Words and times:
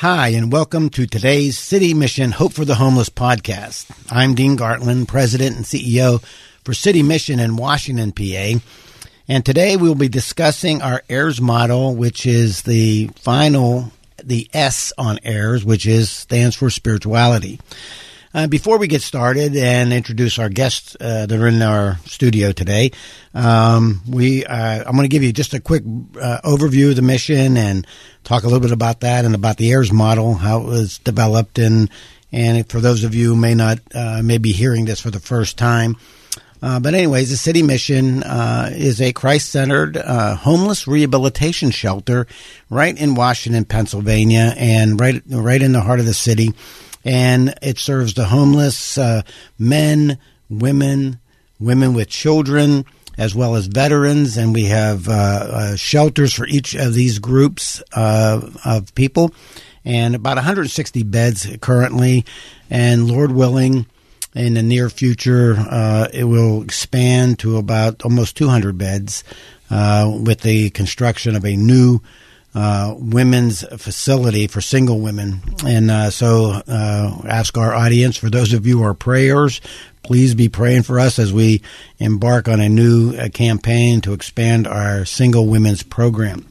Hi, 0.00 0.28
and 0.28 0.52
welcome 0.52 0.90
to 0.90 1.06
today's 1.06 1.56
City 1.56 1.94
Mission 1.94 2.32
Hope 2.32 2.52
for 2.52 2.66
the 2.66 2.74
Homeless 2.74 3.08
podcast. 3.08 3.86
I'm 4.10 4.34
Dean 4.34 4.54
Gartland, 4.54 5.08
President 5.08 5.56
and 5.56 5.64
CEO 5.64 6.22
for 6.64 6.74
City 6.74 7.02
Mission 7.02 7.40
in 7.40 7.56
Washington, 7.56 8.12
PA. 8.12 8.60
And 9.26 9.42
today 9.42 9.78
we'll 9.78 9.94
be 9.94 10.10
discussing 10.10 10.82
our 10.82 11.02
HEIRS 11.08 11.40
model, 11.40 11.96
which 11.96 12.26
is 12.26 12.60
the 12.60 13.08
final, 13.16 13.90
the 14.22 14.50
S 14.52 14.92
on 14.98 15.18
HEIRS, 15.24 15.64
which 15.64 15.86
is 15.86 16.10
stands 16.10 16.56
for 16.56 16.68
spirituality. 16.68 17.58
Uh, 18.36 18.46
before 18.46 18.76
we 18.76 18.86
get 18.86 19.00
started 19.00 19.56
and 19.56 19.94
introduce 19.94 20.38
our 20.38 20.50
guests 20.50 20.94
uh, 21.00 21.24
that 21.24 21.40
are 21.40 21.46
in 21.46 21.62
our 21.62 21.96
studio 22.04 22.52
today, 22.52 22.90
um, 23.32 24.02
we 24.06 24.44
uh, 24.44 24.84
I'm 24.84 24.92
going 24.94 25.04
to 25.04 25.08
give 25.08 25.22
you 25.22 25.32
just 25.32 25.54
a 25.54 25.60
quick 25.60 25.82
uh, 26.20 26.42
overview 26.44 26.90
of 26.90 26.96
the 26.96 27.02
mission 27.02 27.56
and 27.56 27.86
talk 28.24 28.42
a 28.42 28.46
little 28.46 28.60
bit 28.60 28.72
about 28.72 29.00
that 29.00 29.24
and 29.24 29.34
about 29.34 29.56
the 29.56 29.70
HEIRS 29.70 29.90
model, 29.90 30.34
how 30.34 30.60
it 30.60 30.66
was 30.66 30.98
developed, 30.98 31.58
and 31.58 31.88
and 32.30 32.68
for 32.68 32.78
those 32.78 33.04
of 33.04 33.14
you 33.14 33.28
who 33.30 33.36
may 33.36 33.54
not 33.54 33.78
uh, 33.94 34.20
may 34.22 34.36
be 34.36 34.52
hearing 34.52 34.84
this 34.84 35.00
for 35.00 35.10
the 35.10 35.18
first 35.18 35.56
time. 35.56 35.96
Uh, 36.60 36.78
but 36.78 36.92
anyways, 36.92 37.30
the 37.30 37.38
city 37.38 37.62
mission 37.62 38.22
uh, 38.22 38.68
is 38.70 39.00
a 39.00 39.14
Christ-centered 39.14 39.96
uh, 39.96 40.36
homeless 40.36 40.86
rehabilitation 40.86 41.70
shelter 41.70 42.26
right 42.68 42.98
in 42.98 43.14
Washington, 43.14 43.64
Pennsylvania, 43.64 44.52
and 44.58 45.00
right 45.00 45.22
right 45.26 45.62
in 45.62 45.72
the 45.72 45.80
heart 45.80 46.00
of 46.00 46.06
the 46.06 46.12
city 46.12 46.52
and 47.06 47.54
it 47.62 47.78
serves 47.78 48.14
the 48.14 48.24
homeless 48.24 48.98
uh, 48.98 49.22
men, 49.60 50.18
women, 50.50 51.20
women 51.60 51.94
with 51.94 52.08
children, 52.08 52.84
as 53.16 53.32
well 53.32 53.54
as 53.54 53.68
veterans. 53.68 54.36
And 54.36 54.52
we 54.52 54.64
have 54.64 55.08
uh, 55.08 55.12
uh, 55.12 55.76
shelters 55.76 56.34
for 56.34 56.48
each 56.48 56.74
of 56.74 56.94
these 56.94 57.20
groups 57.20 57.80
uh, 57.92 58.50
of 58.64 58.92
people, 58.96 59.32
and 59.84 60.16
about 60.16 60.34
160 60.34 61.04
beds 61.04 61.46
currently. 61.60 62.24
And 62.68 63.08
Lord 63.08 63.30
willing, 63.30 63.86
in 64.34 64.54
the 64.54 64.62
near 64.62 64.90
future, 64.90 65.54
uh, 65.56 66.08
it 66.12 66.24
will 66.24 66.62
expand 66.62 67.38
to 67.38 67.56
about 67.56 68.02
almost 68.02 68.36
200 68.36 68.76
beds 68.76 69.22
uh, 69.70 70.12
with 70.24 70.40
the 70.40 70.70
construction 70.70 71.36
of 71.36 71.44
a 71.44 71.54
new 71.54 72.00
uh, 72.56 72.94
women's 72.96 73.60
facility 73.76 74.46
for 74.46 74.62
single 74.62 74.98
women. 74.98 75.42
And 75.64 75.90
uh, 75.90 76.10
so, 76.10 76.62
uh, 76.66 77.20
ask 77.28 77.58
our 77.58 77.74
audience 77.74 78.16
for 78.16 78.30
those 78.30 78.54
of 78.54 78.66
you 78.66 78.78
who 78.78 78.84
are 78.84 78.94
prayers, 78.94 79.60
please 80.02 80.34
be 80.34 80.48
praying 80.48 80.84
for 80.84 80.98
us 80.98 81.18
as 81.18 81.34
we 81.34 81.60
embark 81.98 82.48
on 82.48 82.60
a 82.60 82.68
new 82.70 83.14
uh, 83.14 83.28
campaign 83.28 84.00
to 84.00 84.14
expand 84.14 84.66
our 84.66 85.04
single 85.04 85.46
women's 85.46 85.82
program. 85.82 86.46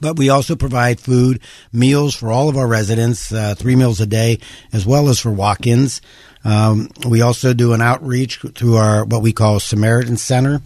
But 0.00 0.16
we 0.16 0.30
also 0.30 0.56
provide 0.56 0.98
food, 0.98 1.40
meals 1.74 2.14
for 2.14 2.32
all 2.32 2.48
of 2.48 2.56
our 2.56 2.66
residents, 2.66 3.30
uh, 3.30 3.54
three 3.54 3.76
meals 3.76 4.00
a 4.00 4.06
day, 4.06 4.38
as 4.72 4.86
well 4.86 5.10
as 5.10 5.20
for 5.20 5.30
walk-ins. 5.30 6.00
Um, 6.42 6.88
we 7.06 7.20
also 7.20 7.52
do 7.52 7.74
an 7.74 7.82
outreach 7.82 8.38
through 8.54 8.76
our 8.76 9.04
what 9.04 9.20
we 9.20 9.34
call 9.34 9.60
Samaritan 9.60 10.16
Center 10.16 10.62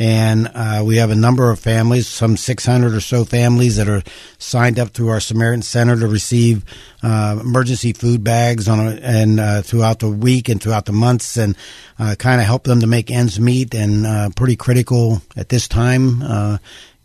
and 0.00 0.50
uh, 0.54 0.82
we 0.82 0.96
have 0.96 1.10
a 1.10 1.14
number 1.14 1.50
of 1.50 1.60
families, 1.60 2.08
some 2.08 2.38
600 2.38 2.94
or 2.94 3.02
so 3.02 3.22
families 3.22 3.76
that 3.76 3.86
are 3.86 4.02
signed 4.38 4.78
up 4.78 4.88
through 4.88 5.08
our 5.08 5.20
Samaritan 5.20 5.60
Center 5.60 5.94
to 6.00 6.08
receive 6.08 6.64
uh, 7.02 7.36
emergency 7.38 7.92
food 7.92 8.24
bags 8.24 8.66
on 8.66 8.80
a, 8.80 8.92
and 9.02 9.38
uh, 9.38 9.60
throughout 9.60 9.98
the 9.98 10.08
week 10.08 10.48
and 10.48 10.58
throughout 10.58 10.86
the 10.86 10.92
months, 10.92 11.36
and 11.36 11.54
uh, 11.98 12.14
kind 12.18 12.40
of 12.40 12.46
help 12.46 12.64
them 12.64 12.80
to 12.80 12.86
make 12.86 13.10
ends 13.10 13.38
meet. 13.38 13.74
And 13.74 14.06
uh, 14.06 14.30
pretty 14.34 14.56
critical 14.56 15.20
at 15.36 15.50
this 15.50 15.68
time, 15.68 16.22
uh, 16.22 16.56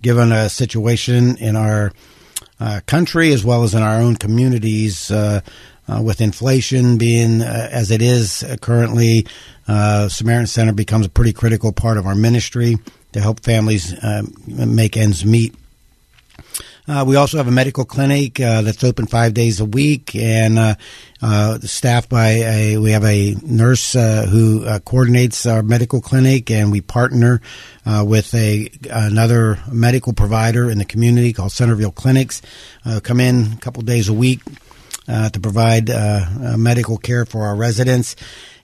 given 0.01 0.31
a 0.31 0.47
situation 0.47 1.35
in 1.37 1.57
our 1.57 1.91
country 2.85 3.33
as 3.33 3.43
well 3.43 3.63
as 3.63 3.73
in 3.73 3.83
our 3.83 3.99
own 3.99 4.15
communities. 4.15 5.11
with 5.99 6.21
inflation 6.21 6.97
being 6.97 7.41
as 7.41 7.91
it 7.91 8.01
is 8.01 8.43
currently, 8.61 9.27
uh, 9.67 10.09
Samaritan 10.09 10.47
Center 10.47 10.73
becomes 10.73 11.05
a 11.05 11.09
pretty 11.09 11.33
critical 11.33 11.71
part 11.71 11.97
of 11.97 12.05
our 12.05 12.15
ministry 12.15 12.77
to 13.13 13.21
help 13.21 13.39
families 13.41 13.93
uh, 13.93 14.23
make 14.47 14.97
ends 14.97 15.25
meet. 15.25 15.55
Uh, 16.87 17.03
we 17.07 17.15
also 17.15 17.37
have 17.37 17.47
a 17.47 17.51
medical 17.51 17.83
clinic 17.83 18.39
uh, 18.39 18.61
that's 18.61 18.83
open 18.83 19.07
five 19.07 19.33
days 19.33 19.59
a 19.59 19.65
week, 19.65 20.15
and 20.15 20.59
uh, 20.59 20.75
uh 21.21 21.57
staffed 21.59 22.09
by 22.09 22.27
a. 22.27 22.77
We 22.77 22.91
have 22.91 23.03
a 23.03 23.35
nurse 23.41 23.95
uh, 23.95 24.27
who 24.29 24.65
uh, 24.65 24.79
coordinates 24.79 25.47
our 25.47 25.63
medical 25.63 25.99
clinic, 25.99 26.51
and 26.51 26.71
we 26.71 26.81
partner 26.81 27.41
with 27.85 28.33
a 28.35 28.69
another 28.89 29.59
medical 29.71 30.13
provider 30.13 30.69
in 30.69 30.77
the 30.77 30.85
community 30.85 31.33
called 31.33 31.51
Centerville 31.51 31.91
Clinics. 31.91 32.41
come 33.01 33.19
in 33.19 33.53
a 33.53 33.57
couple 33.57 33.81
days 33.81 34.09
a 34.09 34.13
week 34.13 34.41
to 35.07 35.39
provide 35.41 35.89
medical 36.57 36.97
care 36.97 37.25
for 37.25 37.45
our 37.45 37.55
residents. 37.55 38.15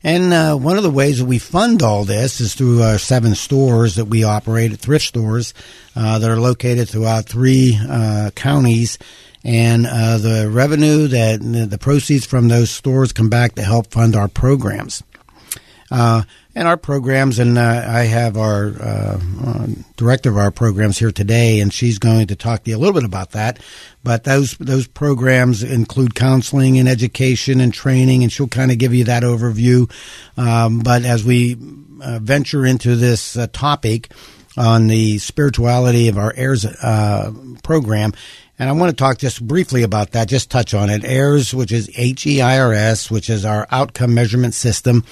And 0.04 0.34
uh, 0.34 0.56
one 0.56 0.78
of 0.78 0.84
the 0.84 0.90
ways 0.90 1.20
that 1.20 1.26
we 1.26 1.38
fund 1.38 1.84
all 1.84 2.06
this 2.06 2.42
is 2.42 2.56
through 2.56 2.82
our 2.82 2.98
seven 2.98 3.36
stores 3.36 3.96
that 3.96 4.06
we 4.06 4.24
operate, 4.24 4.76
thrift 4.80 5.06
stores 5.06 5.54
uh, 5.96 6.18
that 6.20 6.30
are 6.30 6.40
located 6.40 6.90
throughout 6.90 7.26
three 7.26 7.80
uh, 7.88 8.32
counties. 8.36 8.98
And 9.44 9.86
uh, 9.88 10.18
the 10.18 10.50
revenue 10.50 11.08
that 11.08 11.40
the 11.42 11.78
proceeds 11.78 12.26
from 12.26 12.48
those 12.48 12.70
stores 12.70 13.12
come 13.12 13.30
back 13.30 13.56
to 13.56 13.64
help 13.64 13.88
fund 13.88 14.16
our 14.16 14.28
programs. 14.28 15.04
Uh, 15.92 16.24
and 16.56 16.68
our 16.68 16.78
programs, 16.78 17.38
and 17.38 17.58
uh, 17.58 17.86
I 17.88 18.04
have 18.04 18.38
our 18.38 18.68
uh, 18.68 19.20
uh, 19.46 19.68
director 19.98 20.30
of 20.30 20.38
our 20.38 20.52
programs 20.52 20.98
here 20.98 21.12
today, 21.12 21.60
and 21.60 21.74
she's 21.74 22.00
going 22.00 22.28
to 22.28 22.36
talk 22.36 22.64
to 22.64 22.70
you 22.70 22.78
a 22.78 22.80
little 22.80 22.94
bit 22.94 23.04
about 23.04 23.32
that. 23.32 23.60
But 24.04 24.24
those 24.24 24.58
those 24.58 24.88
programs 24.88 25.64
include 25.64 26.16
counseling 26.16 26.78
and 26.80 26.90
education 26.90 27.62
and 27.62 27.74
training, 27.74 28.24
and 28.24 28.32
she'll 28.32 28.48
kind 28.48 28.72
of 28.72 28.78
give 28.78 28.94
you 28.94 29.06
that 29.06 29.24
overview. 29.24 29.92
Um, 30.38 30.80
but 30.80 31.04
as 31.04 31.24
we 31.24 31.58
uh, 32.02 32.20
venture 32.20 32.66
into 32.66 32.96
this 32.96 33.38
uh, 33.38 33.48
topic 33.52 34.12
on 34.58 34.88
the 34.88 35.18
spirituality 35.20 36.08
of 36.10 36.18
our 36.18 36.34
HEIRS 36.34 36.66
program, 37.64 38.14
and 38.60 38.70
I 38.70 38.74
want 38.74 38.92
to 38.92 38.96
talk 38.96 39.18
just 39.18 39.46
briefly 39.46 39.84
about 39.84 40.12
that, 40.12 40.28
just 40.28 40.52
touch 40.52 40.74
on 40.74 40.90
it. 40.90 41.04
HEIRS, 41.04 41.54
which 41.54 41.72
is 41.72 41.90
H 41.98 42.28
E 42.28 42.42
I 42.42 42.60
R 42.60 42.74
S, 42.74 43.10
which 43.10 43.30
is 43.30 43.44
our 43.46 43.68
outcome 43.72 44.14
measurement 44.14 44.54
system. 44.54 45.04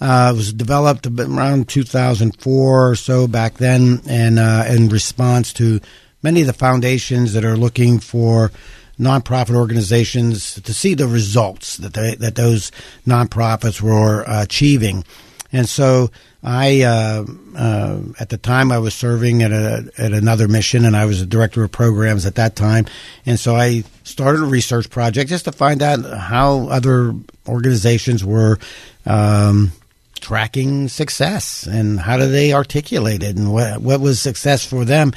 Uh, 0.00 0.30
it 0.32 0.36
was 0.36 0.52
developed 0.52 1.06
around 1.06 1.68
2004 1.68 2.90
or 2.90 2.94
so 2.94 3.26
back 3.26 3.54
then, 3.54 4.00
and 4.08 4.38
uh, 4.38 4.64
in 4.68 4.88
response 4.88 5.52
to 5.52 5.80
many 6.22 6.40
of 6.40 6.46
the 6.46 6.52
foundations 6.52 7.32
that 7.32 7.44
are 7.44 7.56
looking 7.56 7.98
for 7.98 8.52
nonprofit 8.98 9.54
organizations 9.54 10.60
to 10.60 10.74
see 10.74 10.94
the 10.94 11.06
results 11.06 11.76
that 11.76 11.94
they, 11.94 12.14
that 12.16 12.34
those 12.34 12.70
nonprofits 13.06 13.80
were 13.80 14.28
uh, 14.28 14.42
achieving. 14.42 15.04
And 15.52 15.68
so 15.68 16.10
I, 16.42 16.82
uh, 16.82 17.24
uh, 17.56 18.00
at 18.20 18.28
the 18.28 18.36
time, 18.36 18.70
I 18.70 18.78
was 18.78 18.94
serving 18.94 19.42
at 19.42 19.50
a 19.50 19.90
at 19.98 20.12
another 20.12 20.46
mission, 20.46 20.84
and 20.84 20.96
I 20.96 21.06
was 21.06 21.20
a 21.20 21.26
director 21.26 21.64
of 21.64 21.72
programs 21.72 22.26
at 22.26 22.36
that 22.36 22.54
time. 22.54 22.86
And 23.24 23.40
so 23.40 23.56
I 23.56 23.84
started 24.04 24.42
a 24.42 24.46
research 24.46 24.90
project 24.90 25.30
just 25.30 25.46
to 25.46 25.52
find 25.52 25.82
out 25.82 26.04
how 26.04 26.68
other 26.68 27.14
organizations 27.48 28.24
were 28.24 28.58
um, 29.06 29.72
tracking 30.18 30.88
success 30.88 31.66
and 31.66 32.00
how 32.00 32.16
do 32.16 32.28
they 32.28 32.52
articulate 32.52 33.22
it 33.22 33.36
and 33.36 33.52
what 33.52 33.80
what 33.80 34.00
was 34.00 34.20
success 34.20 34.64
for 34.64 34.84
them. 34.84 35.12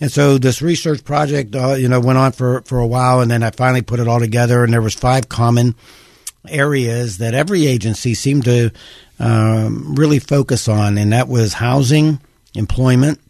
And 0.00 0.10
so 0.10 0.38
this 0.38 0.62
research 0.62 1.04
project 1.04 1.54
uh, 1.54 1.74
you 1.74 1.88
know 1.88 2.00
went 2.00 2.18
on 2.18 2.32
for 2.32 2.62
for 2.62 2.78
a 2.78 2.86
while 2.86 3.20
and 3.20 3.30
then 3.30 3.42
I 3.42 3.50
finally 3.50 3.82
put 3.82 4.00
it 4.00 4.08
all 4.08 4.20
together 4.20 4.64
and 4.64 4.72
there 4.72 4.82
was 4.82 4.94
five 4.94 5.28
common 5.28 5.74
areas 6.48 7.18
that 7.18 7.34
every 7.34 7.66
agency 7.66 8.14
seemed 8.14 8.44
to 8.44 8.70
um, 9.18 9.94
really 9.94 10.18
focus 10.18 10.68
on 10.68 10.98
and 10.98 11.12
that 11.12 11.28
was 11.28 11.54
housing 11.54 12.20
employment 12.54 13.20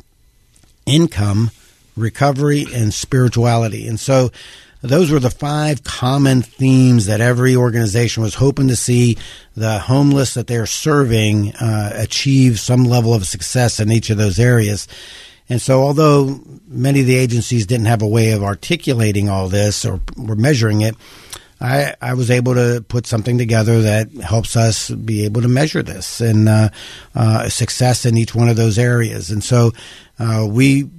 income 0.84 1.50
recovery 1.96 2.66
and 2.74 2.92
spirituality. 2.92 3.88
And 3.88 3.98
so 3.98 4.30
those 4.88 5.10
were 5.10 5.20
the 5.20 5.30
five 5.30 5.84
common 5.84 6.42
themes 6.42 7.06
that 7.06 7.20
every 7.20 7.54
organization 7.56 8.22
was 8.22 8.34
hoping 8.34 8.68
to 8.68 8.76
see 8.76 9.16
the 9.54 9.78
homeless 9.78 10.34
that 10.34 10.46
they're 10.46 10.66
serving 10.66 11.54
uh, 11.56 11.92
achieve 11.94 12.58
some 12.58 12.84
level 12.84 13.14
of 13.14 13.26
success 13.26 13.80
in 13.80 13.90
each 13.90 14.10
of 14.10 14.18
those 14.18 14.38
areas. 14.38 14.88
And 15.48 15.60
so, 15.60 15.82
although 15.82 16.40
many 16.66 17.00
of 17.00 17.06
the 17.06 17.16
agencies 17.16 17.66
didn't 17.66 17.86
have 17.86 18.02
a 18.02 18.06
way 18.06 18.32
of 18.32 18.42
articulating 18.42 19.28
all 19.28 19.48
this 19.48 19.84
or 19.84 20.00
were 20.16 20.34
measuring 20.34 20.80
it, 20.80 20.96
I, 21.60 21.94
I 22.02 22.14
was 22.14 22.30
able 22.30 22.54
to 22.54 22.84
put 22.86 23.06
something 23.06 23.38
together 23.38 23.82
that 23.82 24.12
helps 24.12 24.56
us 24.56 24.90
be 24.90 25.24
able 25.24 25.42
to 25.42 25.48
measure 25.48 25.82
this 25.82 26.20
and 26.20 26.48
uh, 26.48 26.68
uh, 27.14 27.48
success 27.48 28.04
in 28.04 28.16
each 28.16 28.34
one 28.34 28.48
of 28.48 28.56
those 28.56 28.78
areas. 28.78 29.30
And 29.30 29.42
so 29.42 29.72
uh, 30.18 30.46
we 30.48 30.90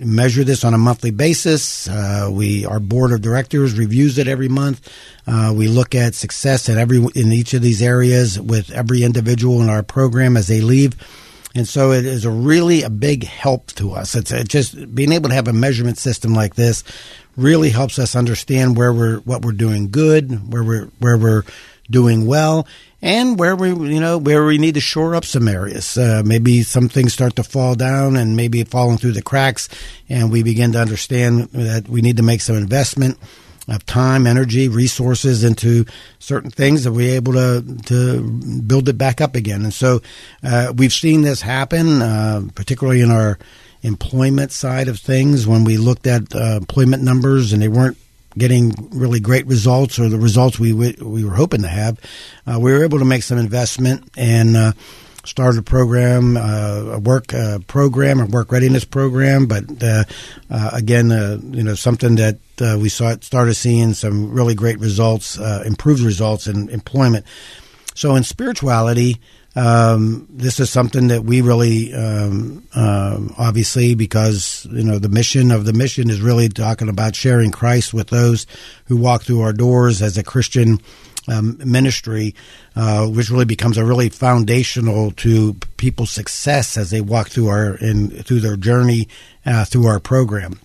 measure 0.00 0.44
this 0.44 0.64
on 0.64 0.74
a 0.74 0.78
monthly 0.78 1.10
basis. 1.10 1.88
Uh, 1.88 2.28
we 2.32 2.64
our 2.66 2.80
board 2.80 3.12
of 3.12 3.20
directors 3.20 3.78
reviews 3.78 4.18
it 4.18 4.26
every 4.26 4.48
month. 4.48 4.88
Uh, 5.26 5.52
we 5.56 5.68
look 5.68 5.94
at 5.94 6.14
success 6.14 6.68
in 6.68 6.78
every 6.78 6.98
in 7.14 7.32
each 7.32 7.54
of 7.54 7.62
these 7.62 7.82
areas 7.82 8.40
with 8.40 8.70
every 8.70 9.02
individual 9.02 9.62
in 9.62 9.68
our 9.68 9.82
program 9.82 10.36
as 10.36 10.48
they 10.48 10.60
leave. 10.60 10.96
And 11.54 11.66
so 11.66 11.90
it 11.90 12.06
is 12.06 12.24
a 12.24 12.30
really 12.30 12.82
a 12.82 12.90
big 12.90 13.24
help 13.24 13.68
to 13.72 13.92
us. 13.92 14.14
It's 14.14 14.30
just 14.48 14.94
being 14.94 15.12
able 15.12 15.30
to 15.30 15.34
have 15.34 15.48
a 15.48 15.52
measurement 15.52 15.98
system 15.98 16.32
like 16.32 16.54
this 16.54 16.84
really 17.36 17.70
helps 17.70 17.98
us 17.98 18.14
understand 18.14 18.76
where 18.76 18.92
we're 18.92 19.18
what 19.20 19.44
we're 19.44 19.52
doing 19.52 19.90
good, 19.90 20.52
where 20.52 20.62
we're 20.62 20.86
where 20.98 21.18
we're 21.18 21.42
doing 21.90 22.26
well, 22.26 22.66
and 23.02 23.38
where 23.38 23.56
we 23.56 23.68
you 23.68 24.00
know 24.00 24.18
where 24.18 24.44
we 24.44 24.58
need 24.58 24.74
to 24.74 24.80
shore 24.80 25.14
up 25.14 25.24
some 25.24 25.48
areas. 25.48 25.96
Uh, 25.96 26.22
maybe 26.24 26.62
some 26.62 26.88
things 26.88 27.12
start 27.12 27.36
to 27.36 27.42
fall 27.42 27.74
down 27.74 28.16
and 28.16 28.36
maybe 28.36 28.62
falling 28.64 28.98
through 28.98 29.12
the 29.12 29.22
cracks, 29.22 29.68
and 30.08 30.30
we 30.30 30.42
begin 30.42 30.72
to 30.72 30.80
understand 30.80 31.50
that 31.52 31.88
we 31.88 32.00
need 32.00 32.16
to 32.16 32.22
make 32.22 32.40
some 32.40 32.56
investment 32.56 33.18
of 33.68 33.86
time, 33.86 34.26
energy, 34.26 34.68
resources 34.68 35.44
into 35.44 35.84
certain 36.18 36.50
things 36.50 36.84
that 36.84 36.92
we're 36.92 37.14
able 37.14 37.32
to 37.34 37.64
to 37.86 38.22
build 38.66 38.88
it 38.88 38.98
back 38.98 39.20
up 39.20 39.34
again. 39.34 39.62
And 39.62 39.74
so 39.74 40.00
uh, 40.42 40.72
we've 40.76 40.92
seen 40.92 41.22
this 41.22 41.42
happen, 41.42 42.02
uh, 42.02 42.42
particularly 42.54 43.00
in 43.00 43.10
our 43.10 43.38
employment 43.82 44.52
side 44.52 44.88
of 44.88 44.98
things 44.98 45.46
when 45.46 45.64
we 45.64 45.76
looked 45.76 46.06
at 46.06 46.34
uh, 46.34 46.56
employment 46.56 47.02
numbers 47.02 47.52
and 47.52 47.62
they 47.62 47.68
weren't 47.68 47.96
getting 48.36 48.72
really 48.90 49.20
great 49.20 49.46
results 49.46 49.98
or 49.98 50.08
the 50.08 50.18
results 50.18 50.58
we 50.58 50.72
we 50.72 51.24
were 51.24 51.34
hoping 51.34 51.62
to 51.62 51.68
have. 51.68 51.98
Uh, 52.46 52.58
we 52.60 52.72
were 52.72 52.84
able 52.84 52.98
to 52.98 53.04
make 53.04 53.22
some 53.22 53.38
investment 53.38 54.08
and 54.16 54.56
uh, 54.56 54.72
a 55.58 55.62
program, 55.62 56.36
uh, 56.36 56.92
a 56.94 56.98
work 56.98 57.34
uh, 57.34 57.58
program, 57.66 58.20
a 58.20 58.26
work 58.26 58.50
readiness 58.52 58.84
program. 58.84 59.46
But 59.46 59.82
uh, 59.82 60.04
uh, 60.50 60.70
again, 60.72 61.10
you 61.52 61.62
know, 61.62 61.74
something 61.74 62.16
that 62.16 62.38
we 62.78 62.88
saw 62.88 63.14
started 63.20 63.54
seeing 63.54 63.94
some 63.94 64.32
really 64.32 64.54
great 64.54 64.78
results, 64.78 65.38
improved 65.38 66.02
results 66.02 66.46
in 66.46 66.68
employment. 66.70 67.26
So 67.94 68.14
in 68.16 68.24
spirituality. 68.24 69.20
Um, 69.56 70.28
this 70.30 70.60
is 70.60 70.70
something 70.70 71.08
that 71.08 71.24
we 71.24 71.40
really, 71.40 71.92
um, 71.92 72.64
uh, 72.74 73.18
obviously, 73.36 73.94
because 73.94 74.66
you 74.70 74.84
know 74.84 74.98
the 74.98 75.08
mission 75.08 75.50
of 75.50 75.64
the 75.64 75.72
mission 75.72 76.08
is 76.08 76.20
really 76.20 76.48
talking 76.48 76.88
about 76.88 77.16
sharing 77.16 77.50
Christ 77.50 77.92
with 77.92 78.08
those 78.08 78.46
who 78.86 78.96
walk 78.96 79.22
through 79.22 79.40
our 79.40 79.52
doors 79.52 80.02
as 80.02 80.16
a 80.16 80.22
Christian 80.22 80.80
um, 81.28 81.58
ministry, 81.64 82.34
uh, 82.76 83.06
which 83.06 83.30
really 83.30 83.44
becomes 83.44 83.76
a 83.76 83.84
really 83.84 84.08
foundational 84.08 85.10
to 85.12 85.54
people's 85.76 86.10
success 86.10 86.76
as 86.76 86.90
they 86.90 87.00
walk 87.00 87.28
through 87.28 87.48
our 87.48 87.74
in 87.76 88.10
through 88.22 88.40
their 88.40 88.56
journey 88.56 89.08
uh, 89.44 89.64
through 89.64 89.86
our 89.86 89.98
program. 89.98 90.60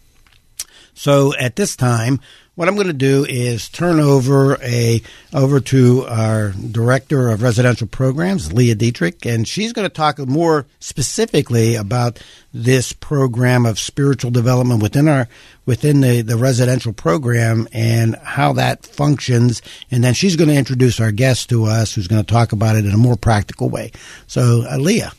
So 0.95 1.36
at 1.36 1.56
this 1.56 1.75
time, 1.75 2.19
what 2.56 2.69
I'm 2.69 2.75
going 2.75 2.88
to 2.88 2.94
do 2.94 3.25
is 3.27 3.68
turn 3.68 4.00
over 4.00 4.56
a 4.63 5.01
over 5.33 5.59
to 5.59 6.06
our 6.07 6.51
director 6.51 7.30
of 7.30 7.44
residential 7.44 7.86
programs, 7.86 8.53
Leah 8.53 8.75
Dietrich, 8.75 9.25
and 9.25 9.45
she's 9.45 9.74
going 9.74 9.88
to 9.88 9.94
talk 9.94 10.18
more 10.19 10.65
specifically 10.80 11.75
about 11.75 12.24
this 12.53 12.94
program 12.94 13.65
of 13.65 13.77
spiritual 13.77 14.31
development 14.31 14.81
within 14.81 15.09
our 15.09 15.27
within 15.65 16.00
the, 16.00 16.21
the 16.21 16.38
residential 16.38 16.94
program 16.94 17.68
and 17.74 18.15
how 18.24 18.53
that 18.53 18.86
functions. 18.86 19.62
And 19.92 20.01
then 20.01 20.13
she's 20.13 20.38
going 20.38 20.50
to 20.50 20.56
introduce 20.56 21.01
our 21.01 21.12
guest 21.12 21.50
to 21.50 21.65
us, 21.65 21.94
who's 21.94 22.07
going 22.07 22.24
to 22.24 22.33
talk 22.33 22.53
about 22.53 22.77
it 22.77 22.86
in 22.86 22.92
a 22.92 22.97
more 22.97 23.18
practical 23.18 23.69
way. 23.69 23.92
So, 24.27 24.63
uh, 24.69 24.77
Leah. 24.77 25.12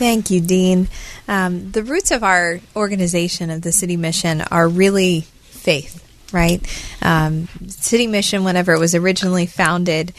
Thank 0.00 0.30
you, 0.30 0.40
Dean. 0.40 0.88
Um, 1.28 1.72
the 1.72 1.82
roots 1.82 2.10
of 2.10 2.24
our 2.24 2.60
organization 2.74 3.50
of 3.50 3.60
the 3.60 3.70
City 3.70 3.98
Mission 3.98 4.40
are 4.40 4.66
really 4.66 5.26
faith 5.42 6.06
right? 6.32 6.64
Um, 7.02 7.48
City 7.66 8.06
Mission, 8.06 8.44
whenever 8.44 8.72
it 8.72 8.78
was 8.78 8.94
originally 8.94 9.44
founded, 9.44 10.14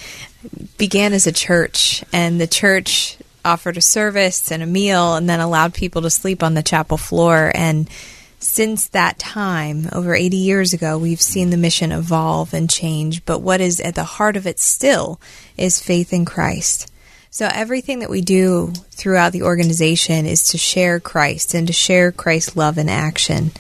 began 0.78 1.14
as 1.14 1.26
a 1.26 1.32
church, 1.32 2.04
and 2.14 2.40
the 2.40 2.48
church 2.48 3.18
offered 3.44 3.78
a 3.78 3.82
service 3.82 4.52
and 4.52 4.62
a 4.62 4.68
meal 4.68 5.16
and 5.16 5.28
then 5.28 5.40
allowed 5.40 5.74
people 5.74 6.04
to 6.04 6.12
sleep 6.12 6.44
on 6.44 6.54
the 6.54 6.62
chapel 6.62 6.98
floor. 6.98 7.52
And 7.56 7.90
since 8.38 8.88
that 8.90 9.18
time, 9.18 9.88
over 9.94 10.14
80 10.14 10.38
years 10.38 10.74
ago, 10.74 11.00
we've 11.00 11.22
seen 11.22 11.50
the 11.50 11.58
mission 11.58 11.92
evolve 11.92 12.54
and 12.54 12.70
change. 12.70 13.26
But 13.26 13.40
what 13.40 13.62
is 13.62 13.80
at 13.80 13.96
the 13.96 14.04
heart 14.04 14.38
of 14.38 14.46
it 14.46 14.60
still 14.60 15.20
is 15.58 15.82
faith 15.82 16.14
in 16.14 16.26
Christ. 16.26 16.92
So 17.32 17.50
everything 17.52 18.00
that 18.00 18.10
we 18.10 18.22
do 18.22 18.74
throughout 18.92 19.32
the 19.32 19.44
organization 19.44 20.26
is 20.26 20.50
to 20.50 20.58
share 20.58 21.00
Christ 21.00 21.54
and 21.54 21.66
to 21.68 21.74
share 21.74 22.12
Christ's 22.12 22.56
love 22.56 22.78
in 22.78 22.90
action 22.90 23.52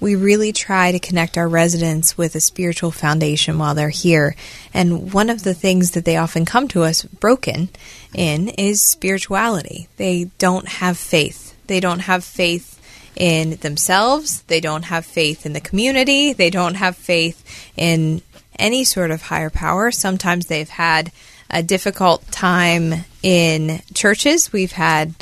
we 0.00 0.14
really 0.14 0.52
try 0.52 0.92
to 0.92 0.98
connect 0.98 1.36
our 1.36 1.48
residents 1.48 2.16
with 2.16 2.34
a 2.34 2.40
spiritual 2.40 2.90
foundation 2.90 3.58
while 3.58 3.74
they're 3.74 3.88
here. 3.88 4.36
And 4.72 5.12
one 5.12 5.30
of 5.30 5.42
the 5.42 5.54
things 5.54 5.92
that 5.92 6.04
they 6.04 6.16
often 6.16 6.44
come 6.44 6.68
to 6.68 6.82
us 6.82 7.02
broken 7.02 7.68
in 8.14 8.48
is 8.48 8.82
spirituality. 8.82 9.88
They 9.96 10.30
don't 10.38 10.68
have 10.68 10.96
faith. 10.96 11.56
They 11.66 11.80
don't 11.80 12.00
have 12.00 12.24
faith 12.24 12.76
in 13.16 13.56
themselves. 13.56 14.42
They 14.42 14.60
don't 14.60 14.84
have 14.84 15.04
faith 15.04 15.44
in 15.44 15.52
the 15.52 15.60
community. 15.60 16.32
They 16.32 16.50
don't 16.50 16.74
have 16.74 16.96
faith 16.96 17.44
in 17.76 18.22
any 18.58 18.84
sort 18.84 19.10
of 19.10 19.22
higher 19.22 19.50
power. 19.50 19.90
Sometimes 19.90 20.46
they've 20.46 20.68
had 20.68 21.10
a 21.50 21.62
difficult 21.62 22.26
time 22.30 23.04
in 23.22 23.80
churches. 23.94 24.52
We've 24.52 24.72
had 24.72 25.14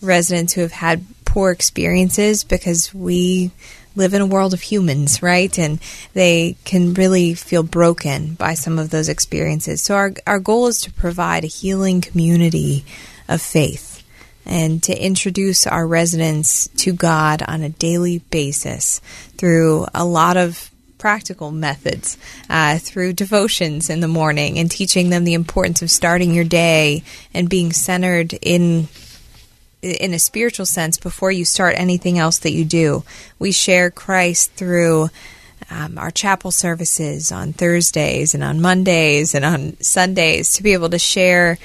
residents 0.00 0.52
who 0.52 0.60
have 0.60 0.72
had 0.72 1.04
poor 1.24 1.50
experiences 1.50 2.44
because 2.44 2.94
we 2.94 3.50
live 3.96 4.14
in 4.14 4.20
a 4.20 4.26
world 4.26 4.54
of 4.54 4.60
humans, 4.60 5.22
right? 5.22 5.56
And 5.58 5.78
they 6.12 6.56
can 6.64 6.94
really 6.94 7.34
feel 7.34 7.62
broken 7.62 8.34
by 8.34 8.54
some 8.54 8.78
of 8.78 8.90
those 8.90 9.08
experiences. 9.08 9.82
So 9.82 9.94
our 9.94 10.12
our 10.26 10.40
goal 10.40 10.66
is 10.66 10.80
to 10.82 10.92
provide 10.92 11.44
a 11.44 11.48
healing 11.48 12.00
community 12.00 12.84
of 13.28 13.40
faith 13.40 14.02
and 14.46 14.82
to 14.82 14.96
introduce 14.96 15.66
our 15.66 15.86
residents 15.86 16.68
to 16.68 16.92
God 16.92 17.42
on 17.42 17.62
a 17.62 17.70
daily 17.70 18.18
basis 18.30 19.00
through 19.38 19.86
a 19.94 20.04
lot 20.04 20.36
of 20.36 20.70
practical 21.04 21.50
methods 21.50 22.16
uh, 22.48 22.78
through 22.78 23.12
devotions 23.12 23.90
in 23.90 24.00
the 24.00 24.08
morning 24.08 24.58
and 24.58 24.70
teaching 24.70 25.10
them 25.10 25.24
the 25.24 25.34
importance 25.34 25.82
of 25.82 25.90
starting 25.90 26.32
your 26.32 26.44
day 26.44 27.02
and 27.34 27.50
being 27.50 27.70
centered 27.74 28.32
in 28.40 28.88
in 29.82 30.14
a 30.14 30.18
spiritual 30.18 30.64
sense 30.64 30.96
before 30.96 31.30
you 31.30 31.44
start 31.44 31.74
anything 31.76 32.18
else 32.18 32.38
that 32.38 32.52
you 32.52 32.64
do. 32.64 33.04
We 33.38 33.52
share 33.52 33.90
Christ 33.90 34.52
through 34.52 35.10
um, 35.68 35.98
our 35.98 36.10
chapel 36.10 36.50
services 36.50 37.30
on 37.30 37.52
Thursdays 37.52 38.32
and 38.32 38.42
on 38.42 38.62
Mondays 38.62 39.34
and 39.34 39.44
on 39.44 39.78
Sundays 39.82 40.54
to 40.54 40.62
be 40.62 40.72
able 40.72 40.88
to 40.88 40.98
share 40.98 41.58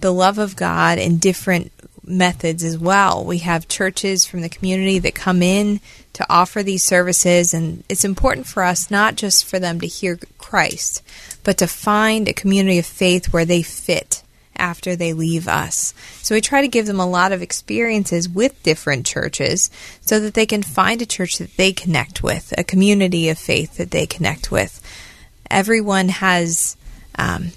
the 0.00 0.10
love 0.10 0.38
of 0.38 0.56
God 0.56 0.96
in 0.96 1.18
different 1.18 1.70
methods 2.02 2.64
as 2.64 2.78
well. 2.78 3.26
We 3.26 3.38
have 3.40 3.68
churches 3.68 4.24
from 4.24 4.40
the 4.40 4.48
community 4.48 4.98
that 5.00 5.14
come 5.14 5.42
in 5.42 5.80
to 6.14 6.26
offer 6.28 6.62
these 6.62 6.82
services, 6.82 7.52
and 7.52 7.84
it's 7.88 8.04
important 8.04 8.46
for 8.46 8.62
us 8.62 8.90
not 8.90 9.16
just 9.16 9.44
for 9.44 9.58
them 9.58 9.80
to 9.80 9.86
hear 9.86 10.18
Christ, 10.38 11.02
but 11.42 11.58
to 11.58 11.66
find 11.66 12.28
a 12.28 12.32
community 12.32 12.78
of 12.78 12.86
faith 12.86 13.32
where 13.32 13.44
they 13.44 13.62
fit 13.62 14.22
after 14.56 14.94
they 14.94 15.12
leave 15.12 15.48
us. 15.48 15.92
So 16.22 16.34
we 16.34 16.40
try 16.40 16.60
to 16.60 16.68
give 16.68 16.86
them 16.86 17.00
a 17.00 17.06
lot 17.06 17.32
of 17.32 17.42
experiences 17.42 18.28
with 18.28 18.62
different 18.62 19.04
churches 19.04 19.70
so 20.00 20.20
that 20.20 20.34
they 20.34 20.46
can 20.46 20.62
find 20.62 21.02
a 21.02 21.06
church 21.06 21.38
that 21.38 21.56
they 21.56 21.72
connect 21.72 22.22
with, 22.22 22.54
a 22.56 22.64
community 22.64 23.28
of 23.28 23.38
faith 23.38 23.76
that 23.76 23.90
they 23.90 24.06
connect 24.06 24.50
with. 24.52 24.80
Everyone 25.50 26.08
has 26.08 26.76
um, 27.18 27.50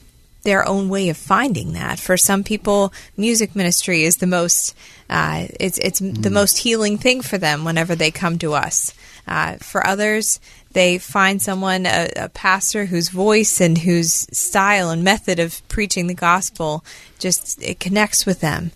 their 0.47 0.65
own 0.65 0.87
way 0.87 1.09
of 1.09 1.17
finding 1.17 1.73
that. 1.73 1.99
For 1.99 2.15
some 2.15 2.41
people, 2.41 2.93
music 3.17 3.53
ministry 3.53 4.03
is 4.03 4.15
the 4.15 4.27
most 4.27 4.73
uh, 5.09 5.47
it's 5.59 5.77
it's 5.77 5.99
mm. 5.99 6.23
the 6.23 6.29
most 6.29 6.59
healing 6.59 6.97
thing 6.97 7.21
for 7.21 7.37
them 7.37 7.65
whenever 7.65 7.95
they 7.95 8.11
come 8.11 8.39
to 8.39 8.53
us. 8.53 8.93
Uh, 9.27 9.57
for 9.57 9.85
others, 9.85 10.39
they 10.71 10.97
find 10.99 11.41
someone, 11.41 11.85
a, 11.85 12.09
a, 12.15 12.29
pastor 12.29 12.85
whose 12.85 13.09
voice 13.09 13.59
and 13.59 13.79
whose 13.79 14.25
style 14.31 14.89
and 14.89 15.03
method 15.03 15.37
of 15.37 15.67
preaching 15.67 16.07
the 16.07 16.13
gospel 16.13 16.81
just 17.19 17.61
it 17.61 17.81
connects 17.81 18.25
with 18.25 18.39
them. 18.39 18.71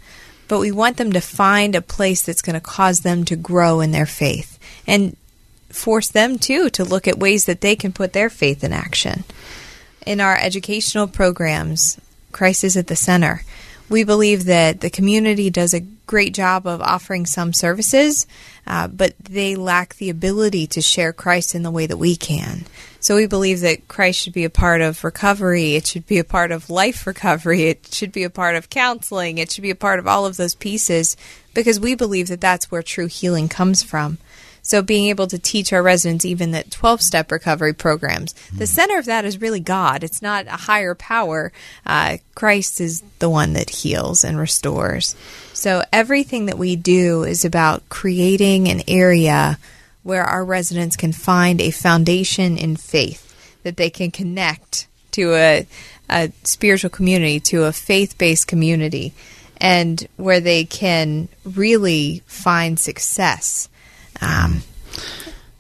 But 0.50 0.60
we 0.60 0.74
want 0.74 0.98
them 0.98 1.14
to 1.14 1.22
find 1.22 1.74
a 1.74 1.82
place 1.82 2.22
that's 2.22 2.42
going 2.42 2.56
to 2.56 2.60
cause 2.60 3.00
them 3.00 3.24
to 3.26 3.38
grow 3.38 3.80
in 3.80 3.92
their 3.92 4.06
faith 4.06 4.60
and 4.86 5.16
force 5.70 6.10
them 6.10 6.38
too 6.38 6.70
to 6.72 6.84
look 6.84 7.08
at 7.08 7.18
ways 7.18 7.46
that 7.46 7.62
they 7.62 7.78
can 7.78 7.94
put 7.94 8.12
their 8.12 8.30
faith 8.30 8.62
in 8.62 8.74
action. 8.74 9.24
In 10.06 10.20
our 10.20 10.38
educational 10.38 11.08
programs, 11.08 12.00
Christ 12.32 12.64
is 12.64 12.78
at 12.78 12.88
the 12.88 12.96
center 12.96 13.44
we 13.92 14.06
believe 14.06 14.46
that 14.46 14.80
the 14.80 14.90
community 14.90 15.50
does 15.50 15.74
a 15.74 15.82
great 16.08 16.34
job 16.34 16.66
of 16.66 16.82
offering 16.82 17.26
some 17.26 17.52
services, 17.52 18.26
uh, 18.66 18.88
but 18.88 19.14
they 19.20 19.56
lack 19.58 19.96
the 19.96 20.10
ability 20.10 20.66
to 20.66 20.82
share 20.82 21.12
Christ 21.12 21.54
in 21.54 21.64
the 21.64 21.72
way 21.72 21.88
that 21.88 21.98
we 21.98 22.16
can. 22.16 22.64
So 23.02 23.18
we 23.18 23.28
believe 23.28 23.60
that 23.62 23.90
Christ 23.90 24.22
should 24.22 24.34
be 24.34 24.46
a 24.46 24.50
part 24.50 24.80
of 24.80 25.04
recovery. 25.04 25.76
It 25.76 25.88
should 25.88 26.08
be 26.08 26.20
a 26.20 26.24
part 26.24 26.52
of 26.52 26.70
life 26.70 27.06
recovery. 27.06 27.64
It 27.64 27.90
should 27.92 28.14
be 28.14 28.24
a 28.24 28.30
part 28.30 28.56
of 28.56 28.70
counseling. 28.70 29.40
It 29.40 29.52
should 29.52 29.64
be 29.64 29.72
a 29.72 29.76
part 29.76 30.00
of 30.00 30.08
all 30.08 30.26
of 30.26 30.38
those 30.38 30.56
pieces 30.56 31.18
because 31.54 31.80
we 31.80 31.94
believe 31.94 32.30
that 32.30 32.40
that's 32.40 32.72
where 32.72 32.84
true 32.84 33.08
healing 33.08 33.50
comes 33.50 33.84
from. 33.84 34.20
So 34.62 34.82
being 34.82 35.08
able 35.08 35.28
to 35.28 35.40
teach 35.40 35.74
our 35.74 35.82
residents 35.82 36.26
even 36.26 36.52
that 36.52 36.72
12 36.72 37.02
step 37.02 37.32
recovery 37.32 37.74
programs, 37.74 38.34
the 38.56 38.68
center 38.68 39.00
of 39.00 39.06
that 39.06 39.26
is 39.26 39.42
really 39.42 39.60
God. 39.60 40.04
It's 40.04 40.22
not 40.22 40.48
a 40.48 40.52
higher 40.52 40.96
power. 40.96 41.52
Uh, 41.86 42.18
Christ 42.36 42.80
is 42.80 43.02
the 43.20 43.30
one 43.30 43.54
that 43.54 43.70
heals 43.70 44.24
and 44.24 44.38
restores. 44.38 45.16
So 45.54 45.84
everything 45.92 46.46
that 46.46 46.58
we 46.58 46.76
do 46.76 47.24
is 47.24 47.44
about 47.44 47.88
creating 47.90 48.68
an 48.68 48.82
area 48.88 49.58
where 50.04 50.24
our 50.24 50.44
residents 50.44 50.96
can 50.96 51.12
find 51.12 51.62
a 51.62 51.72
foundation 51.72 52.58
in 52.58 52.76
faith 52.76 53.28
that 53.64 53.78
they 53.78 53.90
can 53.90 54.12
connect 54.12 54.88
to 55.12 55.34
a, 55.34 55.68
a 56.10 56.32
spiritual 56.44 56.90
community, 56.90 57.40
to 57.40 57.64
a 57.64 57.72
faith 57.72 58.18
based 58.18 58.48
community, 58.48 59.14
and 59.58 60.08
where 60.18 60.40
they 60.40 60.66
can 60.66 61.28
really 61.44 62.24
find 62.26 62.80
success 62.80 63.70
um, 64.22 64.62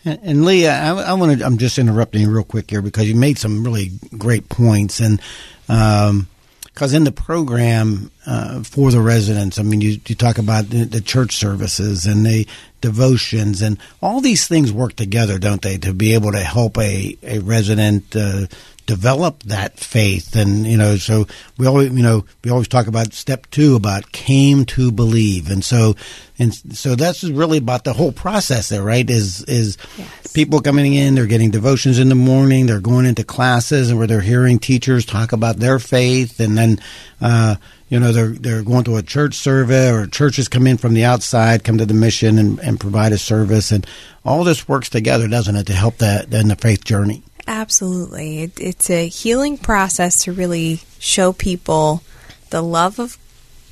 and, 0.04 0.20
and, 0.24 0.46
Leah, 0.46 0.74
I, 0.74 0.90
I 1.02 1.14
want 1.14 1.40
to. 1.40 1.46
I'm 1.46 1.58
just 1.58 1.78
interrupting 1.78 2.22
you 2.22 2.32
real 2.32 2.44
quick 2.44 2.70
here 2.70 2.82
because 2.82 3.08
you 3.08 3.16
made 3.16 3.38
some 3.38 3.64
really 3.64 3.92
great 4.18 4.50
points, 4.50 5.00
and 5.00 5.22
um, 5.70 6.28
because 6.64 6.94
in 6.94 7.04
the 7.04 7.12
program 7.12 8.12
uh, 8.26 8.64
for 8.64 8.92
the 8.92 9.02
residents, 9.02 9.60
I 9.60 9.64
mean, 9.64 9.82
you, 9.82 10.00
you 10.08 10.16
talk 10.16 10.38
about 10.38 10.70
the, 10.70 10.86
the, 10.86 11.02
church 11.02 11.36
services 11.36 12.06
and 12.06 12.26
the 12.26 12.48
devotions, 12.80 13.62
and 13.62 13.78
all 14.02 14.22
these 14.22 14.48
things 14.48 14.72
work 14.72 14.96
together, 14.96 15.38
don't 15.38 15.62
they, 15.62 15.78
to 15.78 15.94
be 15.94 16.14
able 16.14 16.32
to 16.32 16.40
help 16.40 16.78
a 16.78 17.18
a 17.22 17.40
resident 17.40 18.16
uh, 18.16 18.48
develop 18.86 19.44
that 19.44 19.80
faith. 19.80 20.36
And 20.36 20.66
you 20.66 20.78
know 20.78 20.96
so 20.98 21.28
we 21.58 21.68
always 21.68 21.92
you 21.92 22.04
know 22.04 22.26
we 22.44 22.52
always 22.52 22.68
talk 22.68 22.88
about 22.88 23.14
step 23.14 23.48
two 23.52 23.76
about 23.76 24.12
came 24.12 24.66
to 24.66 24.92
believe. 24.92 25.50
And 25.50 25.64
so 25.64 25.96
and 26.40 26.54
so 26.76 26.96
that's 26.96 27.24
really 27.24 27.58
about 27.58 27.84
the 27.84 27.94
whole 27.94 28.12
process 28.12 28.70
there 28.70 28.84
right? 28.84 29.10
Is 29.10 29.44
is 29.44 29.78
yes. 29.98 30.34
people 30.34 30.62
coming 30.62 30.94
in 30.94 31.16
they're 31.16 31.26
getting 31.26 31.52
devotions 31.52 32.00
in 32.00 32.10
the 32.10 32.16
morning 32.16 32.66
they're 32.66 32.80
going 32.80 33.06
into 33.06 33.24
classes 33.24 33.90
and 33.90 33.98
where 33.98 34.08
they're 34.08 34.22
hearing 34.22 34.60
teachers 34.60 35.06
talk 35.06 35.32
about 35.32 35.58
their 35.58 35.80
faith. 35.80 36.40
And 36.40 36.58
then 36.58 36.80
uh, 37.20 37.56
you 37.90 38.00
know 38.00 38.12
they're 38.12 38.32
they're 38.32 38.64
going 38.64 38.84
to 38.86 38.98
a 38.98 39.04
church 39.04 39.36
survey 39.36 39.92
or 39.92 40.08
churches 40.08 40.48
come 40.48 40.68
in 40.68 40.78
from 40.78 40.94
the 40.94 41.06
outside 41.06 41.64
come 41.64 41.78
to 41.78 41.86
the 41.86 41.94
mission 41.94 42.38
and, 42.38 42.60
and 42.60 42.80
provide 42.80 43.12
a 43.12 43.18
service. 43.18 43.72
And 43.72 43.86
all 44.24 44.44
this 44.44 44.68
works 44.68 44.90
together 44.90 45.28
doesn't 45.28 45.56
it 45.56 45.68
to 45.68 45.74
help 45.74 45.98
that 45.98 46.34
in 46.34 46.48
the 46.48 46.56
faith 46.56 46.84
journey 46.84 47.24
Absolutely. 47.48 48.44
It, 48.44 48.60
it's 48.60 48.90
a 48.90 49.08
healing 49.08 49.58
process 49.58 50.24
to 50.24 50.32
really 50.32 50.82
show 51.00 51.34
people 51.34 52.04
the 52.50 52.62
love 52.62 53.00
of 53.00 53.18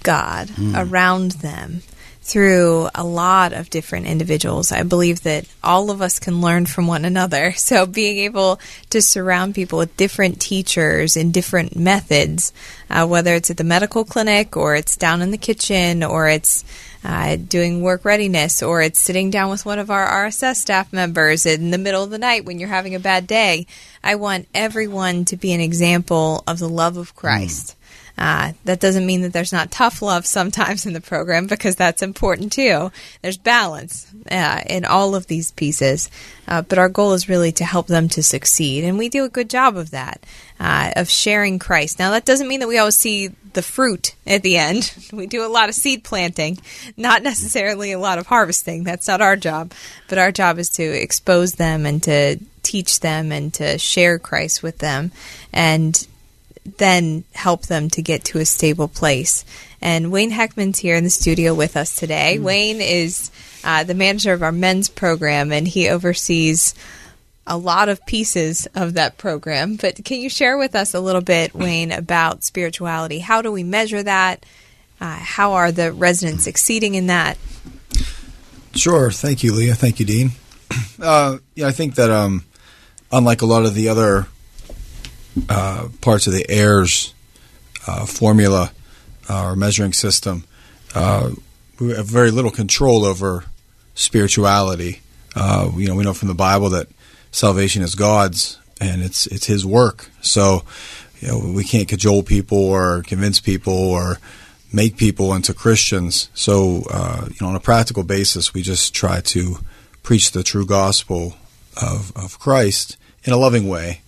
God 0.04 0.48
mm. 0.48 0.74
around 0.76 1.32
them 1.32 1.82
through 2.22 2.88
a 2.94 3.04
lot 3.04 3.54
of 3.54 3.72
different 3.72 4.06
individuals. 4.06 4.72
I 4.72 4.84
believe 4.84 5.24
that 5.24 5.48
all 5.64 5.90
of 5.90 6.00
us 6.00 6.20
can 6.20 6.42
learn 6.42 6.68
from 6.68 6.86
one 6.86 7.06
another. 7.06 7.54
So 7.70 7.86
being 7.86 8.18
able 8.20 8.60
to 8.90 9.00
surround 9.00 9.54
people 9.54 9.78
with 9.78 9.96
different 9.96 10.42
teachers 10.42 11.16
and 11.16 11.32
different 11.32 11.76
methods, 11.76 12.52
uh, 12.90 13.06
whether 13.06 13.36
it's 13.36 13.52
at 13.52 13.58
the 13.58 13.64
medical 13.64 14.04
clinic 14.04 14.58
or 14.58 14.76
it's 14.76 14.98
down 14.98 15.22
in 15.22 15.30
the 15.30 15.38
kitchen 15.38 16.04
or 16.04 16.28
it's 16.28 16.64
uh, 17.04 17.38
doing 17.38 17.82
work 17.82 18.04
readiness, 18.06 18.62
or 18.62 18.82
it's 18.82 19.00
sitting 19.00 19.30
down 19.30 19.50
with 19.50 19.66
one 19.66 19.80
of 19.80 19.90
our 19.90 20.08
RSS 20.26 20.58
staff 20.58 20.92
members 20.92 21.46
in 21.46 21.72
the 21.72 21.78
middle 21.78 22.04
of 22.04 22.10
the 22.10 22.18
night 22.18 22.46
when 22.46 22.60
you're 22.60 22.70
having 22.70 22.96
a 22.96 23.00
bad 23.00 23.28
day. 23.28 23.68
I 24.04 24.16
want 24.16 24.48
everyone 24.54 25.26
to 25.26 25.38
be 25.38 25.54
an 25.54 25.62
example 25.62 26.44
of 26.48 26.60
the 26.60 26.70
love 26.70 26.98
of 26.98 27.16
Christ. 27.16 27.68
Mm. 27.68 27.76
Uh, 28.20 28.52
that 28.66 28.82
doesn't 28.82 29.06
mean 29.06 29.22
that 29.22 29.32
there's 29.32 29.54
not 29.54 29.72
tough 29.72 30.02
love 30.02 30.26
sometimes 30.26 30.86
in 30.86 30.92
the 30.92 31.00
program 31.00 31.48
because 31.48 31.78
that's 31.78 32.02
important 32.02 32.52
too. 32.52 32.92
There's 33.22 33.38
balance 33.38 34.14
uh, 34.30 34.62
in 34.68 34.84
all 34.84 35.16
of 35.16 35.28
these 35.28 35.52
pieces, 35.54 36.10
uh, 36.46 36.62
but 36.64 36.78
our 36.78 36.90
goal 36.90 37.14
is 37.14 37.30
really 37.30 37.54
to 37.54 37.64
help 37.64 37.88
them 37.88 38.10
to 38.10 38.22
succeed, 38.22 38.84
and 38.84 38.98
we 38.98 39.08
do 39.08 39.24
a 39.24 39.30
good 39.30 39.50
job 39.50 39.78
of 39.78 39.92
that, 39.92 40.26
uh, 40.60 40.92
of 40.98 41.10
sharing 41.10 41.60
Christ. 41.60 41.98
Now, 41.98 42.12
that 42.12 42.26
doesn't 42.26 42.50
mean 42.50 42.60
that 42.60 42.68
we 42.68 42.78
always 42.78 42.98
see 42.98 43.30
the 43.54 43.62
fruit 43.62 44.16
at 44.26 44.44
the 44.44 44.58
end. 44.58 44.94
We 45.14 45.28
do 45.28 45.46
a 45.46 45.50
lot 45.50 45.70
of 45.70 45.76
seed 45.76 46.04
planting, 46.04 46.60
not 46.96 47.24
necessarily 47.24 47.92
a 47.92 48.00
lot 48.00 48.20
of 48.20 48.28
harvesting. 48.28 48.84
That's 48.84 49.08
not 49.08 49.22
our 49.22 49.36
job, 49.36 49.74
but 50.08 50.18
our 50.18 50.32
job 50.32 50.60
is 50.60 50.70
to 50.72 50.84
expose 50.84 51.54
them 51.54 51.86
and 51.86 52.02
to 52.04 52.38
teach 52.64 53.00
them 53.00 53.32
and 53.32 53.54
to 53.56 53.78
share 53.78 54.20
Christ 54.20 54.64
with 54.64 54.78
them. 54.78 55.12
And 55.52 56.08
then 56.78 57.24
help 57.34 57.66
them 57.66 57.90
to 57.90 58.02
get 58.02 58.24
to 58.26 58.40
a 58.40 58.46
stable 58.46 58.88
place. 58.88 59.46
And 59.82 60.12
Wayne 60.12 60.32
Heckman's 60.32 60.80
here 60.80 60.96
in 60.96 61.04
the 61.04 61.10
studio 61.10 61.54
with 61.54 61.78
us 61.78 61.96
today. 61.96 62.38
Mm. 62.38 62.44
Wayne 62.44 62.82
is 62.82 63.32
uh, 63.64 63.84
the 63.84 63.94
manager 63.94 64.34
of 64.34 64.44
our 64.44 64.52
men's 64.52 64.90
program, 64.90 65.52
and 65.52 65.68
he 65.68 65.90
oversees 65.90 66.76
a 67.50 67.58
lot 67.58 67.90
of 67.90 68.06
pieces 68.06 68.68
of 68.76 68.94
that 68.94 69.18
program. 69.18 69.76
But 69.76 70.06
can 70.06 70.22
you 70.22 70.30
share 70.30 70.58
with 70.58 70.76
us 70.76 70.94
a 70.94 71.00
little 71.00 71.22
bit, 71.22 71.54
Wayne, 71.54 71.92
about 71.92 72.44
spirituality? 72.44 73.20
How 73.20 73.42
do 73.42 73.52
we 73.52 73.64
measure 73.64 74.04
that? 74.04 74.46
Uh, 75.02 75.18
how 75.18 75.54
are 75.54 75.72
the 75.72 75.92
residents 75.92 76.44
succeeding 76.44 76.96
in 76.96 77.08
that? 77.08 77.38
Sure. 78.76 79.10
Thank 79.12 79.44
you, 79.44 79.54
Leah. 79.54 79.76
Thank 79.76 80.00
you, 80.00 80.06
Dean. 80.06 80.32
Uh, 81.02 81.38
yeah, 81.56 81.66
I 81.66 81.72
think 81.72 81.96
that 81.96 82.10
um, 82.10 82.44
unlike 83.10 83.42
a 83.42 83.46
lot 83.46 83.64
of 83.64 83.74
the 83.74 83.88
other 83.88 84.28
uh, 85.48 85.88
parts 86.02 86.28
of 86.28 86.34
the 86.34 86.46
HEIRS 86.50 87.14
uh, 87.88 88.06
formula 88.06 88.74
uh, 89.30 89.46
or 89.46 89.56
measuring 89.56 89.94
system, 89.94 90.44
uh, 90.94 91.32
we 91.80 91.94
have 91.94 92.06
very 92.06 92.32
little 92.32 92.52
control 92.52 93.06
over 93.06 93.46
spirituality. 93.96 95.02
You 95.38 95.88
know, 95.88 95.96
we 95.96 96.04
know 96.04 96.14
from 96.14 96.28
the 96.28 96.34
Bible 96.34 96.70
that 96.72 96.90
salvation 97.32 97.82
is 97.82 97.96
God's 97.96 98.60
and 98.82 99.02
it's 99.02 99.28
it's 99.28 99.46
His 99.46 99.66
work. 99.66 100.10
So, 100.22 100.64
you 101.20 101.28
know, 101.28 101.52
we 101.54 101.64
can't 101.64 101.88
cajole 101.88 102.24
people 102.24 102.58
or 102.58 103.04
convince 103.04 103.40
people 103.40 103.74
or 103.74 104.20
make 104.72 104.98
people 104.98 105.34
into 105.34 105.54
Christians. 105.54 106.30
So, 106.34 106.84
uh, 106.90 107.28
you 107.28 107.38
know, 107.42 107.48
on 107.48 107.56
a 107.56 107.60
practical 107.60 108.04
basis, 108.04 108.54
we 108.54 108.62
just 108.62 108.94
try 108.94 109.22
to 109.22 109.58
preach 110.04 110.32
the 110.32 110.44
true 110.44 110.66
gospel 110.66 111.36
of, 111.82 112.16
of 112.16 112.40
Christ 112.40 112.98
in 113.24 113.34
a 113.34 113.38
loving 113.38 113.68
way 113.68 114.02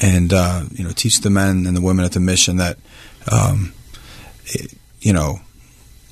and 0.00 0.32
uh, 0.32 0.64
you 0.72 0.84
know 0.84 0.90
teach 0.90 1.20
the 1.20 1.30
men 1.30 1.66
and 1.66 1.76
the 1.76 1.80
women 1.80 2.04
at 2.04 2.12
the 2.12 2.20
mission 2.20 2.56
that 2.56 2.78
um, 3.30 3.72
it, 4.46 4.72
you 5.00 5.12
know 5.12 5.40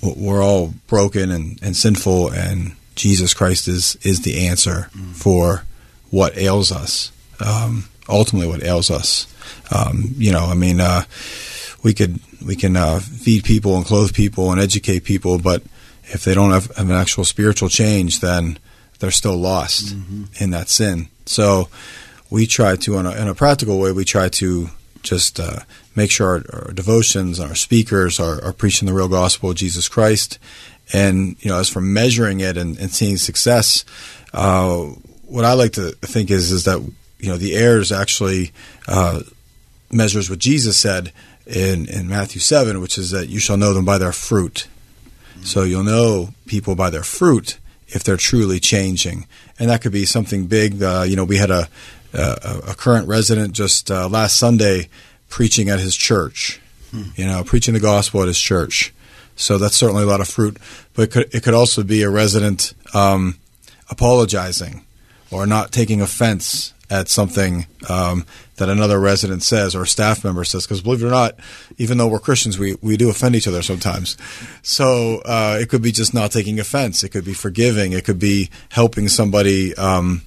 we're 0.02 0.42
all 0.42 0.74
broken 0.86 1.30
and, 1.32 1.58
and 1.60 1.76
sinful, 1.76 2.30
and 2.30 2.76
Jesus 2.94 3.34
Christ 3.34 3.68
is 3.68 3.96
is 4.02 4.22
the 4.22 4.46
answer 4.46 4.90
mm. 4.92 5.14
for 5.14 5.64
what 6.10 6.36
ails 6.36 6.72
us. 6.72 7.12
Um, 7.44 7.88
ultimately, 8.08 8.48
what 8.48 8.62
ails 8.62 8.90
us. 8.90 9.26
Um, 9.74 10.14
you 10.16 10.32
know, 10.32 10.46
I 10.46 10.54
mean, 10.54 10.80
uh, 10.80 11.04
we 11.82 11.94
could 11.94 12.20
we 12.44 12.56
can 12.56 12.76
uh, 12.76 13.00
feed 13.00 13.44
people 13.44 13.76
and 13.76 13.84
clothe 13.84 14.14
people 14.14 14.50
and 14.50 14.60
educate 14.60 15.04
people, 15.04 15.38
but 15.38 15.62
if 16.04 16.24
they 16.24 16.34
don't 16.34 16.50
have, 16.50 16.74
have 16.76 16.88
an 16.88 16.96
actual 16.96 17.24
spiritual 17.24 17.68
change, 17.68 18.20
then 18.20 18.58
they're 18.98 19.10
still 19.10 19.36
lost 19.36 19.94
mm-hmm. 19.94 20.24
in 20.42 20.50
that 20.50 20.68
sin. 20.68 21.08
So 21.26 21.68
we 22.30 22.46
try 22.46 22.76
to, 22.76 22.98
in 22.98 23.06
a, 23.06 23.12
in 23.12 23.28
a 23.28 23.34
practical 23.34 23.78
way, 23.78 23.92
we 23.92 24.04
try 24.04 24.28
to 24.30 24.70
just 25.02 25.38
uh, 25.38 25.60
make 25.94 26.10
sure 26.10 26.28
our, 26.28 26.66
our, 26.66 26.72
devotions, 26.72 27.38
our 27.38 27.54
speakers 27.54 28.18
are, 28.18 28.42
are, 28.42 28.52
preaching 28.52 28.86
the 28.86 28.94
real 28.94 29.08
gospel 29.08 29.50
of 29.50 29.56
Jesus 29.56 29.88
Christ. 29.88 30.38
And 30.92 31.36
you 31.40 31.50
know, 31.50 31.58
as 31.58 31.68
for 31.68 31.80
measuring 31.80 32.40
it 32.40 32.56
and, 32.56 32.78
and 32.78 32.90
seeing 32.90 33.16
success, 33.16 33.84
uh, 34.32 34.86
what 35.28 35.44
I 35.44 35.52
like 35.52 35.72
to 35.72 35.92
think 35.92 36.30
is 36.30 36.50
is 36.50 36.64
that 36.64 36.80
you 37.18 37.28
know 37.28 37.36
the 37.36 37.54
heirs 37.54 37.92
actually 37.92 38.52
uh, 38.86 39.20
measures 39.92 40.28
what 40.28 40.38
Jesus 40.38 40.76
said 40.76 41.12
in 41.46 41.86
in 41.88 42.08
Matthew 42.08 42.40
seven, 42.40 42.80
which 42.80 42.98
is 42.98 43.10
that 43.10 43.28
you 43.28 43.38
shall 43.38 43.56
know 43.56 43.72
them 43.72 43.84
by 43.84 43.98
their 43.98 44.12
fruit. 44.12 44.66
So 45.42 45.62
you'll 45.62 45.84
know 45.84 46.30
people 46.46 46.74
by 46.74 46.90
their 46.90 47.04
fruit 47.04 47.58
if 47.86 48.02
they're 48.02 48.16
truly 48.16 48.58
changing, 48.58 49.26
and 49.58 49.70
that 49.70 49.82
could 49.82 49.92
be 49.92 50.04
something 50.04 50.46
big. 50.46 50.82
Uh, 50.82 51.04
you 51.06 51.14
know, 51.14 51.24
we 51.24 51.36
had 51.36 51.50
a 51.50 51.68
uh, 52.12 52.60
a 52.66 52.74
current 52.74 53.06
resident 53.06 53.52
just 53.52 53.90
uh, 53.90 54.08
last 54.08 54.36
Sunday 54.36 54.88
preaching 55.28 55.68
at 55.68 55.78
his 55.78 55.94
church, 55.94 56.60
hmm. 56.90 57.02
you 57.14 57.26
know, 57.26 57.44
preaching 57.44 57.74
the 57.74 57.80
gospel 57.80 58.22
at 58.22 58.28
his 58.28 58.40
church. 58.40 58.92
So 59.36 59.58
that's 59.58 59.76
certainly 59.76 60.02
a 60.02 60.06
lot 60.06 60.20
of 60.20 60.28
fruit. 60.28 60.56
But 60.94 61.02
it 61.02 61.10
could, 61.12 61.34
it 61.34 61.42
could 61.44 61.54
also 61.54 61.84
be 61.84 62.02
a 62.02 62.10
resident 62.10 62.72
um, 62.92 63.36
apologizing 63.88 64.84
or 65.30 65.46
not 65.46 65.72
taking 65.72 66.00
offense 66.00 66.72
at 66.90 67.08
something 67.08 67.66
um, 67.88 68.24
that 68.56 68.68
another 68.68 68.98
resident 68.98 69.42
says 69.42 69.74
or 69.74 69.82
a 69.82 69.86
staff 69.86 70.24
member 70.24 70.44
says. 70.44 70.66
Because 70.66 70.80
believe 70.80 71.02
it 71.02 71.06
or 71.06 71.10
not, 71.10 71.34
even 71.76 71.98
though 71.98 72.08
we're 72.08 72.18
Christians, 72.18 72.58
we, 72.58 72.76
we 72.80 72.96
do 72.96 73.10
offend 73.10 73.36
each 73.36 73.46
other 73.46 73.62
sometimes. 73.62 74.16
So 74.62 75.20
uh, 75.24 75.58
it 75.60 75.68
could 75.68 75.82
be 75.82 75.92
just 75.92 76.14
not 76.14 76.30
taking 76.32 76.58
offense. 76.58 77.04
It 77.04 77.10
could 77.10 77.24
be 77.24 77.34
forgiving. 77.34 77.92
It 77.92 78.04
could 78.04 78.18
be 78.18 78.48
helping 78.70 79.08
somebody 79.08 79.74
um, 79.76 80.22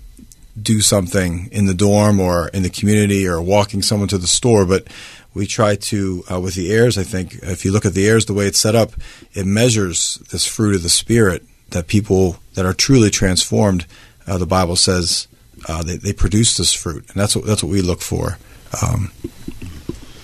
do 0.61 0.81
something 0.81 1.49
in 1.51 1.65
the 1.65 1.73
dorm 1.73 2.19
or 2.19 2.49
in 2.49 2.63
the 2.63 2.69
community 2.69 3.27
or 3.27 3.41
walking 3.41 3.81
someone 3.81 4.09
to 4.09 4.17
the 4.17 4.27
store. 4.27 4.65
But 4.65 4.87
we 5.33 5.47
try 5.47 5.75
to, 5.75 6.23
uh, 6.31 6.39
with 6.39 6.55
the 6.55 6.71
heirs, 6.71 6.97
I 6.97 7.03
think, 7.03 7.35
if 7.41 7.65
you 7.65 7.71
look 7.71 7.85
at 7.85 7.93
the 7.93 8.07
heirs, 8.07 8.25
the 8.25 8.33
way 8.33 8.45
it's 8.45 8.59
set 8.59 8.75
up, 8.75 8.91
it 9.33 9.45
measures 9.45 10.17
this 10.31 10.45
fruit 10.45 10.75
of 10.75 10.83
the 10.83 10.89
Spirit 10.89 11.43
that 11.69 11.87
people 11.87 12.37
that 12.53 12.65
are 12.65 12.73
truly 12.73 13.09
transformed, 13.09 13.85
uh, 14.27 14.37
the 14.37 14.45
Bible 14.45 14.75
says, 14.75 15.27
uh, 15.67 15.83
they, 15.83 15.97
they, 15.97 16.13
produce 16.13 16.57
this 16.57 16.73
fruit, 16.73 17.05
and 17.09 17.15
that's 17.15 17.35
what 17.35 17.45
that's 17.45 17.63
what 17.63 17.71
we 17.71 17.81
look 17.81 18.01
for. 18.01 18.37
Um, 18.81 19.11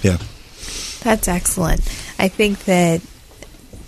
yeah, 0.01 0.18
that's 1.04 1.27
excellent. 1.27 1.82
I 2.18 2.27
think 2.27 2.66
that 2.66 3.01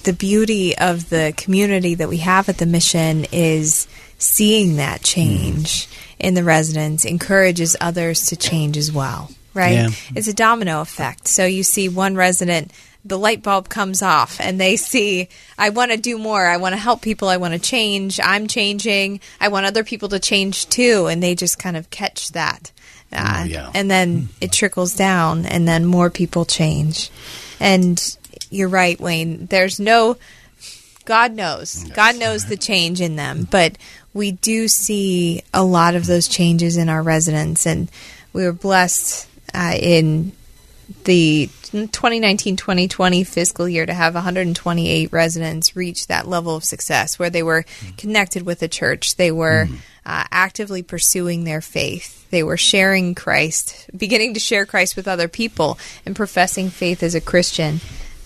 the 0.04 0.14
beauty 0.14 0.78
of 0.78 1.10
the 1.10 1.34
community 1.38 1.96
that 1.96 2.10
we 2.10 2.18
have 2.18 2.50
at 2.50 2.58
the 2.58 2.66
mission 2.66 3.26
is 3.32 3.88
seeing 4.18 4.78
that 4.78 5.02
change 5.02 5.88
mm. 5.88 6.16
in 6.20 6.34
the 6.34 6.44
residents 6.44 7.06
encourages 7.06 7.76
others 7.82 8.28
to 8.28 8.36
change 8.36 8.78
as 8.78 8.92
well. 8.92 9.32
Right? 9.54 9.74
Yeah. 9.74 9.90
It's 10.16 10.28
a 10.28 10.34
domino 10.34 10.82
effect. 10.82 11.28
So 11.28 11.46
you 11.46 11.64
see 11.64 11.90
one 11.90 12.16
resident 12.16 12.72
the 13.06 13.18
light 13.18 13.42
bulb 13.42 13.70
comes 13.70 14.02
off 14.02 14.40
and 14.40 14.60
they 14.60 14.76
see 14.76 15.30
I 15.58 15.70
want 15.70 15.92
to 15.92 15.98
do 15.98 16.18
more. 16.18 16.46
I 16.46 16.58
want 16.58 16.74
to 16.74 16.78
help 16.78 17.02
people. 17.02 17.30
I 17.30 17.38
want 17.38 17.54
to 17.54 17.60
change. 17.60 18.20
I'm 18.22 18.48
changing. 18.48 19.22
I 19.40 19.48
want 19.48 19.66
other 19.66 19.84
people 19.84 20.10
to 20.10 20.20
change 20.20 20.68
too 20.70 21.08
and 21.08 21.24
they 21.24 21.36
just 21.36 21.60
kind 21.60 21.78
of 21.78 21.90
catch 21.90 22.32
that. 22.34 22.72
Uh, 23.12 23.42
oh, 23.42 23.44
yeah. 23.46 23.72
And 23.74 23.90
then 23.90 24.30
it 24.40 24.52
trickles 24.52 24.96
down 24.96 25.46
and 25.46 25.68
then 25.68 25.86
more 25.86 26.10
people 26.10 26.46
change. 26.46 27.10
And 27.60 28.18
you're 28.50 28.70
right, 28.70 29.00
Wayne. 29.00 29.48
There's 29.48 29.80
no 29.80 30.18
God 31.06 31.34
knows. 31.34 31.86
Yes. 31.86 31.96
God 31.96 32.20
knows 32.20 32.46
the 32.46 32.58
change 32.58 33.02
in 33.02 33.16
them, 33.16 33.48
but 33.50 33.78
we 34.14 34.32
do 34.32 34.68
see 34.68 35.42
a 35.54 35.64
lot 35.64 35.96
of 35.96 36.06
those 36.06 36.28
changes 36.28 36.78
in 36.78 36.90
our 36.90 37.02
residents 37.02 37.66
and 37.66 37.90
we 38.34 38.44
were 38.44 38.54
blessed 38.54 39.28
uh, 39.54 39.74
in 39.80 40.34
the 41.04 41.50
2019-2020 41.64 43.26
fiscal 43.26 43.70
year 43.70 43.86
to 43.86 43.94
have 43.94 44.16
128 44.16 45.12
residents 45.12 45.76
reach 45.76 46.08
that 46.08 46.28
level 46.28 46.56
of 46.56 46.64
success 46.64 47.20
where 47.20 47.30
they 47.30 47.44
were 47.44 47.66
connected 47.98 48.44
with 48.44 48.60
the 48.60 48.68
church. 48.68 49.16
They 49.16 49.32
were 49.32 49.66
mm. 49.66 49.76
uh, 50.06 50.24
actively 50.32 50.82
pursuing 50.82 51.44
their 51.44 51.62
faith. 51.62 52.30
They 52.32 52.44
were 52.44 52.58
sharing 52.58 53.16
christ 53.16 53.90
beginning 53.96 54.36
to 54.36 54.40
share 54.40 54.66
christ 54.66 54.96
with 54.96 55.08
other 55.08 55.28
people 55.28 55.80
and 56.06 56.16
professing 56.16 56.70
faith 56.70 57.02
as 57.02 57.16
a 57.16 57.22
christian 57.22 57.80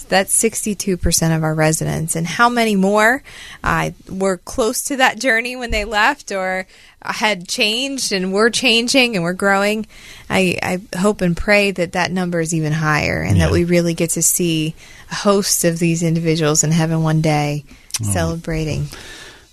that's 0.09 0.37
62% 0.41 1.35
of 1.35 1.43
our 1.43 1.53
residents. 1.53 2.15
And 2.15 2.25
how 2.25 2.49
many 2.49 2.75
more 2.75 3.23
uh, 3.63 3.91
were 4.09 4.37
close 4.37 4.83
to 4.85 4.97
that 4.97 5.19
journey 5.19 5.55
when 5.55 5.71
they 5.71 5.85
left 5.85 6.31
or 6.31 6.67
had 7.01 7.47
changed 7.47 8.11
and 8.11 8.33
we're 8.33 8.49
changing 8.49 9.15
and 9.15 9.23
we're 9.23 9.33
growing? 9.33 9.85
I, 10.29 10.57
I 10.61 10.97
hope 10.97 11.21
and 11.21 11.35
pray 11.35 11.71
that 11.71 11.93
that 11.93 12.11
number 12.11 12.39
is 12.39 12.53
even 12.53 12.73
higher 12.73 13.21
and 13.21 13.37
yeah. 13.37 13.45
that 13.45 13.51
we 13.51 13.63
really 13.63 13.93
get 13.93 14.11
to 14.11 14.21
see 14.21 14.75
a 15.11 15.15
host 15.15 15.63
of 15.65 15.79
these 15.79 16.03
individuals 16.03 16.63
in 16.63 16.71
heaven 16.71 17.03
one 17.03 17.21
day 17.21 17.65
oh. 18.01 18.11
celebrating. 18.11 18.87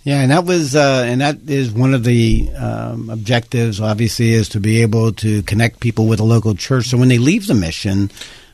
Yeah, 0.03 0.23
and 0.23 0.31
that 0.31 0.47
was, 0.47 0.75
uh, 0.75 1.05
and 1.07 1.21
that 1.21 1.39
is 1.47 1.71
one 1.71 1.93
of 1.93 2.05
the 2.05 2.49
um, 2.57 3.11
objectives. 3.11 3.83
Obviously, 3.83 4.31
is 4.31 4.49
to 4.51 4.61
be 4.61 4.81
able 4.81 5.13
to 5.15 5.43
connect 5.43 5.81
people 5.81 6.07
with 6.07 6.21
a 6.21 6.25
local 6.25 6.55
church. 6.55 6.87
So 6.87 6.97
when 6.97 7.09
they 7.09 7.19
leave 7.19 7.47
the 7.47 7.55
mission, 7.55 8.11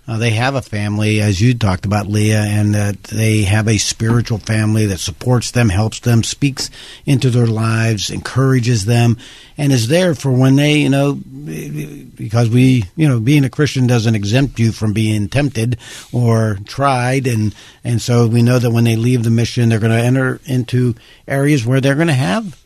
uh, 0.09 0.19
they 0.19 0.31
have 0.31 0.55
a 0.55 0.63
family, 0.63 1.21
as 1.21 1.41
you 1.41 1.55
talked 1.55 1.85
about, 1.85 2.07
Leah, 2.07 2.43
and 2.43 2.75
that 2.75 3.03
they 3.05 3.43
have 3.43 3.67
a 3.67 3.79
spiritual 3.79 4.39
family 4.39 4.87
that 4.87 4.99
supports 4.99 5.51
them, 5.51 5.69
helps 5.69 6.01
them, 6.01 6.23
speaks 6.23 6.71
into 7.07 7.29
their 7.29 7.47
lives, 7.47 8.11
encourages 8.11 8.85
them, 8.85 9.19
and 9.59 9.73
is 9.73 9.89
there 9.89 10.15
for 10.15 10.31
when 10.31 10.57
they, 10.57 10.77
you 10.79 10.89
know, 10.89 11.15
because 11.15 12.49
we, 12.49 12.85
you 12.95 13.09
know, 13.09 13.19
being 13.19 13.45
a 13.45 13.51
Christian 13.51 13.87
doesn't 13.87 14.15
exempt 14.15 14.61
you 14.61 14.71
from 14.71 14.93
being 14.93 15.29
tempted 15.29 15.79
or 16.13 16.59
tried, 16.67 17.27
and 17.27 17.55
and 17.83 18.01
so 18.01 18.29
we 18.29 18.43
know 18.43 18.59
that 18.59 18.71
when 18.71 18.85
they 18.85 18.97
leave 18.97 19.25
the 19.25 19.31
mission, 19.31 19.69
they're 19.69 19.81
going 19.81 19.91
to 19.93 19.99
enter 19.99 20.41
into 20.45 20.95
areas 21.27 21.67
where 21.67 21.81
they're 21.81 21.95
going 21.95 22.07
to 22.07 22.13
have 22.13 22.63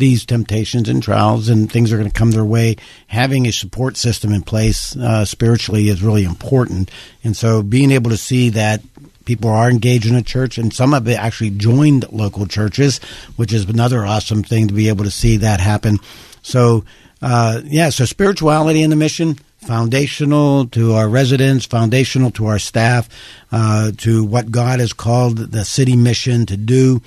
these 0.00 0.26
temptations 0.26 0.88
and 0.88 1.00
trials 1.00 1.48
and 1.48 1.70
things 1.70 1.92
are 1.92 1.96
going 1.98 2.10
to 2.10 2.18
come 2.18 2.32
their 2.32 2.44
way, 2.44 2.76
having 3.06 3.46
a 3.46 3.52
support 3.52 3.96
system 3.96 4.32
in 4.32 4.42
place 4.42 4.96
uh, 4.96 5.24
spiritually 5.24 5.88
is 5.88 6.02
really 6.02 6.24
important. 6.24 6.90
And 7.22 7.36
so 7.36 7.62
being 7.62 7.92
able 7.92 8.10
to 8.10 8.16
see 8.16 8.48
that 8.50 8.82
people 9.24 9.50
are 9.50 9.70
engaged 9.70 10.06
in 10.06 10.16
a 10.16 10.22
church 10.22 10.58
and 10.58 10.72
some 10.74 10.92
of 10.92 11.06
it 11.06 11.18
actually 11.18 11.50
joined 11.50 12.10
local 12.12 12.46
churches, 12.46 12.98
which 13.36 13.52
is 13.52 13.68
another 13.68 14.04
awesome 14.04 14.42
thing 14.42 14.66
to 14.66 14.74
be 14.74 14.88
able 14.88 15.04
to 15.04 15.10
see 15.10 15.36
that 15.36 15.60
happen. 15.60 15.98
So, 16.42 16.84
uh, 17.22 17.60
yeah, 17.64 17.90
so 17.90 18.06
spirituality 18.06 18.82
in 18.82 18.90
the 18.90 18.96
mission, 18.96 19.34
foundational 19.58 20.66
to 20.68 20.94
our 20.94 21.08
residents, 21.08 21.66
foundational 21.66 22.30
to 22.32 22.46
our 22.46 22.58
staff, 22.58 23.08
uh, 23.52 23.92
to 23.98 24.24
what 24.24 24.50
God 24.50 24.80
has 24.80 24.92
called 24.92 25.36
the 25.36 25.64
city 25.64 25.96
mission 25.96 26.46
to 26.46 26.56
do. 26.56 27.02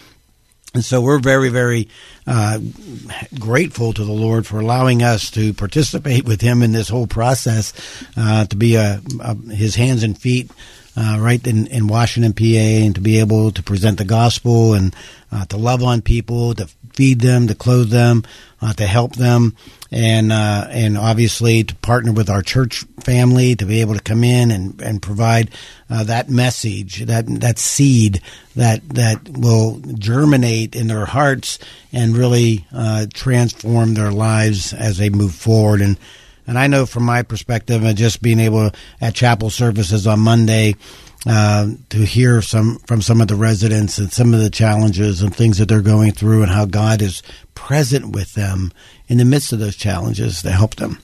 And 0.73 0.83
so 0.83 1.01
we're 1.01 1.19
very, 1.19 1.49
very 1.49 1.87
uh, 2.25 2.59
grateful 3.39 3.93
to 3.93 4.03
the 4.03 4.11
Lord 4.11 4.47
for 4.47 4.59
allowing 4.59 5.03
us 5.03 5.29
to 5.31 5.53
participate 5.53 6.25
with 6.25 6.41
Him 6.41 6.63
in 6.63 6.71
this 6.71 6.89
whole 6.89 7.05
process, 7.05 7.73
uh, 8.17 8.45
to 8.45 8.55
be 8.55 8.75
a, 8.75 8.99
a, 9.19 9.35
His 9.35 9.75
hands 9.75 10.01
and 10.01 10.17
feet 10.17 10.49
uh, 10.95 11.17
right 11.19 11.45
in, 11.45 11.67
in 11.67 11.87
Washington, 11.87 12.33
PA, 12.33 12.45
and 12.45 12.95
to 12.95 13.01
be 13.01 13.19
able 13.19 13.51
to 13.51 13.63
present 13.63 13.97
the 13.97 14.05
gospel 14.05 14.73
and 14.73 14.95
uh, 15.31 15.45
to 15.45 15.57
love 15.57 15.83
on 15.83 16.01
people, 16.01 16.53
to 16.53 16.67
feed 16.93 17.19
them, 17.21 17.47
to 17.47 17.55
clothe 17.55 17.89
them, 17.89 18.23
uh, 18.61 18.73
to 18.73 18.85
help 18.85 19.15
them, 19.15 19.55
and 19.93 20.31
uh, 20.31 20.65
and 20.71 20.97
obviously 20.97 21.63
to 21.63 21.75
partner 21.75 22.11
with 22.11 22.27
our 22.27 22.41
church 22.41 22.83
family 23.01 23.55
to 23.55 23.65
be 23.65 23.81
able 23.81 23.93
to 23.93 24.01
come 24.01 24.23
in 24.23 24.49
and, 24.49 24.81
and 24.81 25.03
provide 25.03 25.51
uh, 25.87 26.03
that 26.03 26.29
message, 26.29 27.05
that 27.05 27.27
that 27.41 27.59
seed 27.59 28.19
that 28.55 28.87
that 28.89 29.29
will 29.29 29.79
germinate 29.99 30.75
in 30.75 30.87
their 30.87 31.05
hearts 31.05 31.59
and 31.91 32.17
really 32.17 32.65
uh, 32.73 33.05
transform 33.13 33.93
their 33.93 34.11
lives 34.11 34.73
as 34.73 34.97
they 34.97 35.11
move 35.11 35.35
forward. 35.35 35.79
And 35.79 35.95
and 36.47 36.57
I 36.57 36.65
know 36.65 36.87
from 36.87 37.03
my 37.03 37.21
perspective, 37.21 37.83
and 37.83 37.95
just 37.95 38.19
being 38.19 38.39
able 38.39 38.71
to, 38.71 38.77
at 38.99 39.13
chapel 39.13 39.51
services 39.51 40.07
on 40.07 40.19
Monday 40.19 40.75
uh, 41.27 41.67
to 41.89 41.97
hear 41.99 42.41
some 42.41 42.79
from 42.79 43.01
some 43.01 43.21
of 43.21 43.27
the 43.27 43.35
residents 43.35 43.99
and 43.99 44.11
some 44.11 44.33
of 44.33 44.39
the 44.39 44.49
challenges 44.49 45.21
and 45.21 45.35
things 45.35 45.59
that 45.59 45.67
they're 45.67 45.81
going 45.81 46.13
through, 46.13 46.41
and 46.41 46.51
how 46.51 46.65
God 46.65 47.03
is 47.03 47.21
present 47.55 48.13
with 48.13 48.33
them 48.33 48.71
in 49.07 49.17
the 49.17 49.25
midst 49.25 49.53
of 49.53 49.59
those 49.59 49.75
challenges 49.75 50.41
to 50.41 50.51
help 50.51 50.75
them. 50.75 50.99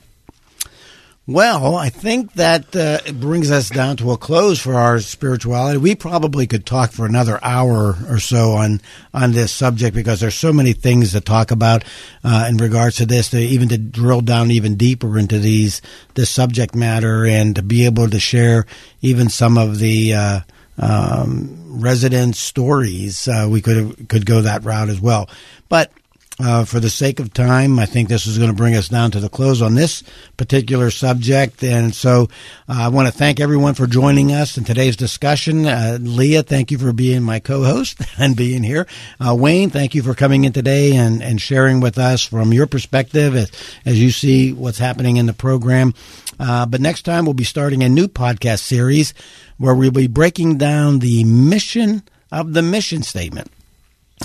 Well, 1.30 1.76
I 1.76 1.90
think 1.90 2.34
that 2.34 2.76
uh, 2.76 3.02
brings 3.14 3.52
us 3.52 3.70
down 3.70 3.98
to 3.98 4.14
a 4.14 4.18
close 4.18 4.60
for 4.60 4.74
our 4.74 5.00
spirituality. 5.00 5.78
We 5.78 5.94
probably 5.94 6.48
could 6.48 6.66
talk 6.66 6.92
for 6.92 7.06
another 7.06 7.38
hour 7.44 7.96
or 8.10 8.18
so 8.18 8.54
on 8.54 8.82
on 9.14 9.34
this 9.34 9.52
subject 9.52 9.96
because 9.96 10.22
there's 10.22 10.34
so 10.34 10.52
many 10.52 10.74
things 10.74 11.12
to 11.12 11.22
talk 11.22 11.52
about 11.52 11.84
uh, 12.24 12.48
in 12.50 12.58
regards 12.58 12.96
to 12.96 13.06
this. 13.06 13.30
To 13.30 13.38
even 13.38 13.70
to 13.70 13.78
drill 13.78 14.22
down 14.22 14.50
even 14.50 14.76
deeper 14.76 15.20
into 15.20 15.38
these 15.38 15.84
this 16.16 16.32
subject 16.32 16.74
matter 16.74 17.28
and 17.28 17.56
to 17.58 17.62
be 17.62 17.86
able 17.86 18.10
to 18.10 18.20
share 18.20 18.66
even 19.04 19.30
some 19.30 19.58
of 19.58 19.78
the. 19.78 20.14
Uh, 20.16 20.40
um, 20.82 21.58
resident 21.82 22.38
stories, 22.38 23.28
uh, 23.28 23.48
we 23.50 23.62
could 23.62 24.08
could 24.08 24.26
go 24.26 24.40
that 24.42 24.64
route 24.64 24.88
as 24.88 25.02
well. 25.02 25.30
But 25.68 25.92
uh, 26.40 26.64
for 26.64 26.80
the 26.80 26.90
sake 26.90 27.20
of 27.20 27.34
time, 27.34 27.80
I 27.80 27.86
think 27.86 28.08
this 28.08 28.26
is 28.26 28.38
going 28.38 28.50
to 28.50 28.56
bring 28.56 28.76
us 28.76 28.88
down 28.88 29.12
to 29.12 29.20
the 29.20 29.30
close 29.30 29.62
on 29.62 29.76
this 29.76 30.04
particular 30.38 30.90
subject. 30.90 31.64
And 31.64 31.94
so 31.94 32.30
uh, 32.70 32.76
I 32.78 32.88
want 32.88 33.08
to 33.08 33.14
thank 33.14 33.40
everyone 33.40 33.74
for 33.74 33.88
joining 33.88 34.32
us 34.32 34.58
in 34.58 34.64
today's 34.64 34.96
discussion. 34.96 35.66
Uh, 35.66 35.98
Leah, 36.00 36.44
thank 36.44 36.72
you 36.72 36.78
for 36.78 36.94
being 36.94 37.24
my 37.24 37.40
co 37.40 37.64
host 37.64 38.02
and 38.18 38.38
being 38.38 38.64
here. 38.64 38.88
Uh, 39.20 39.36
Wayne, 39.36 39.70
thank 39.70 39.94
you 39.94 40.02
for 40.02 40.14
coming 40.14 40.46
in 40.46 40.54
today 40.54 40.96
and, 40.96 41.22
and 41.22 41.42
sharing 41.42 41.82
with 41.82 41.98
us 41.98 42.24
from 42.24 42.54
your 42.54 42.68
perspective 42.68 43.36
as, 43.36 43.52
as 43.86 44.02
you 44.02 44.10
see 44.10 44.54
what's 44.54 44.80
happening 44.80 45.18
in 45.18 45.26
the 45.26 45.34
program. 45.34 45.94
Uh, 46.40 46.66
but 46.66 46.80
next 46.80 47.02
time, 47.02 47.26
we'll 47.26 47.34
be 47.34 47.44
starting 47.44 47.84
a 47.84 47.90
new 47.90 48.08
podcast 48.08 48.60
series 48.60 49.14
where 49.58 49.76
we'll 49.76 49.92
be 49.92 50.08
breaking 50.08 50.58
down 50.58 51.00
the 51.00 51.26
mission 51.26 52.02
of 52.32 52.54
the 52.54 52.62
mission 52.62 53.04
statement. 53.04 53.52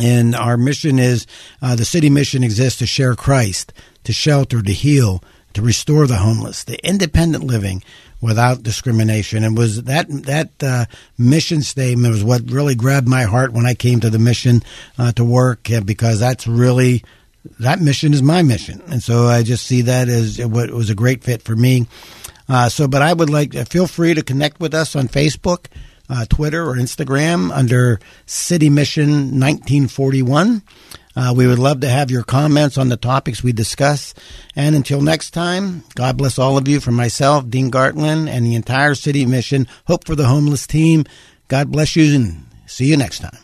And 0.02 0.34
our 0.34 0.56
mission 0.56 0.98
is 0.98 1.26
uh, 1.62 1.76
the 1.76 1.84
city 1.84 2.10
mission 2.10 2.42
exists 2.42 2.80
to 2.80 2.86
share 2.86 3.14
Christ, 3.14 3.72
to 4.04 4.12
shelter, 4.12 4.60
to 4.60 4.72
heal, 4.72 5.22
to 5.52 5.62
restore 5.62 6.06
the 6.06 6.16
homeless, 6.16 6.64
the 6.64 6.84
independent 6.86 7.44
living 7.44 7.82
without 8.20 8.62
discrimination. 8.62 9.44
And 9.44 9.56
was 9.56 9.84
that 9.84 10.06
that 10.08 10.50
uh, 10.62 10.86
mission 11.16 11.62
statement 11.62 12.12
was 12.12 12.24
what 12.24 12.50
really 12.50 12.74
grabbed 12.74 13.06
my 13.06 13.22
heart 13.22 13.52
when 13.52 13.66
I 13.66 13.74
came 13.74 14.00
to 14.00 14.10
the 14.10 14.18
mission 14.18 14.62
uh, 14.98 15.12
to 15.12 15.24
work, 15.24 15.70
uh, 15.70 15.80
because 15.80 16.18
that's 16.18 16.46
really 16.46 17.04
that 17.60 17.80
mission 17.80 18.14
is 18.14 18.22
my 18.22 18.42
mission. 18.42 18.82
And 18.86 19.02
so 19.02 19.26
I 19.26 19.42
just 19.42 19.66
see 19.66 19.82
that 19.82 20.08
as 20.08 20.44
what 20.44 20.70
was 20.70 20.90
a 20.90 20.94
great 20.94 21.22
fit 21.22 21.42
for 21.42 21.54
me. 21.54 21.86
Uh, 22.48 22.68
so, 22.68 22.88
but 22.88 23.02
I 23.02 23.12
would 23.12 23.30
like, 23.30 23.54
feel 23.68 23.86
free 23.86 24.14
to 24.14 24.22
connect 24.22 24.60
with 24.60 24.74
us 24.74 24.96
on 24.96 25.08
Facebook, 25.08 25.66
uh, 26.08 26.24
Twitter, 26.28 26.62
or 26.62 26.74
Instagram 26.74 27.50
under 27.52 28.00
City 28.26 28.70
Mission 28.70 29.38
1941. 29.40 30.62
Uh, 31.16 31.32
we 31.36 31.46
would 31.46 31.58
love 31.58 31.80
to 31.80 31.88
have 31.88 32.10
your 32.10 32.24
comments 32.24 32.76
on 32.76 32.88
the 32.88 32.96
topics 32.96 33.42
we 33.42 33.52
discuss. 33.52 34.14
And 34.56 34.74
until 34.74 35.00
next 35.00 35.30
time, 35.30 35.84
God 35.94 36.16
bless 36.16 36.38
all 36.38 36.58
of 36.58 36.66
you 36.66 36.80
from 36.80 36.94
myself, 36.94 37.48
Dean 37.48 37.70
Gartland, 37.70 38.28
and 38.28 38.44
the 38.44 38.56
entire 38.56 38.94
City 38.94 39.24
Mission. 39.24 39.68
Hope 39.86 40.06
for 40.06 40.16
the 40.16 40.26
homeless 40.26 40.66
team. 40.66 41.04
God 41.48 41.70
bless 41.70 41.94
you 41.94 42.14
and 42.14 42.44
see 42.66 42.86
you 42.86 42.96
next 42.96 43.20
time. 43.20 43.43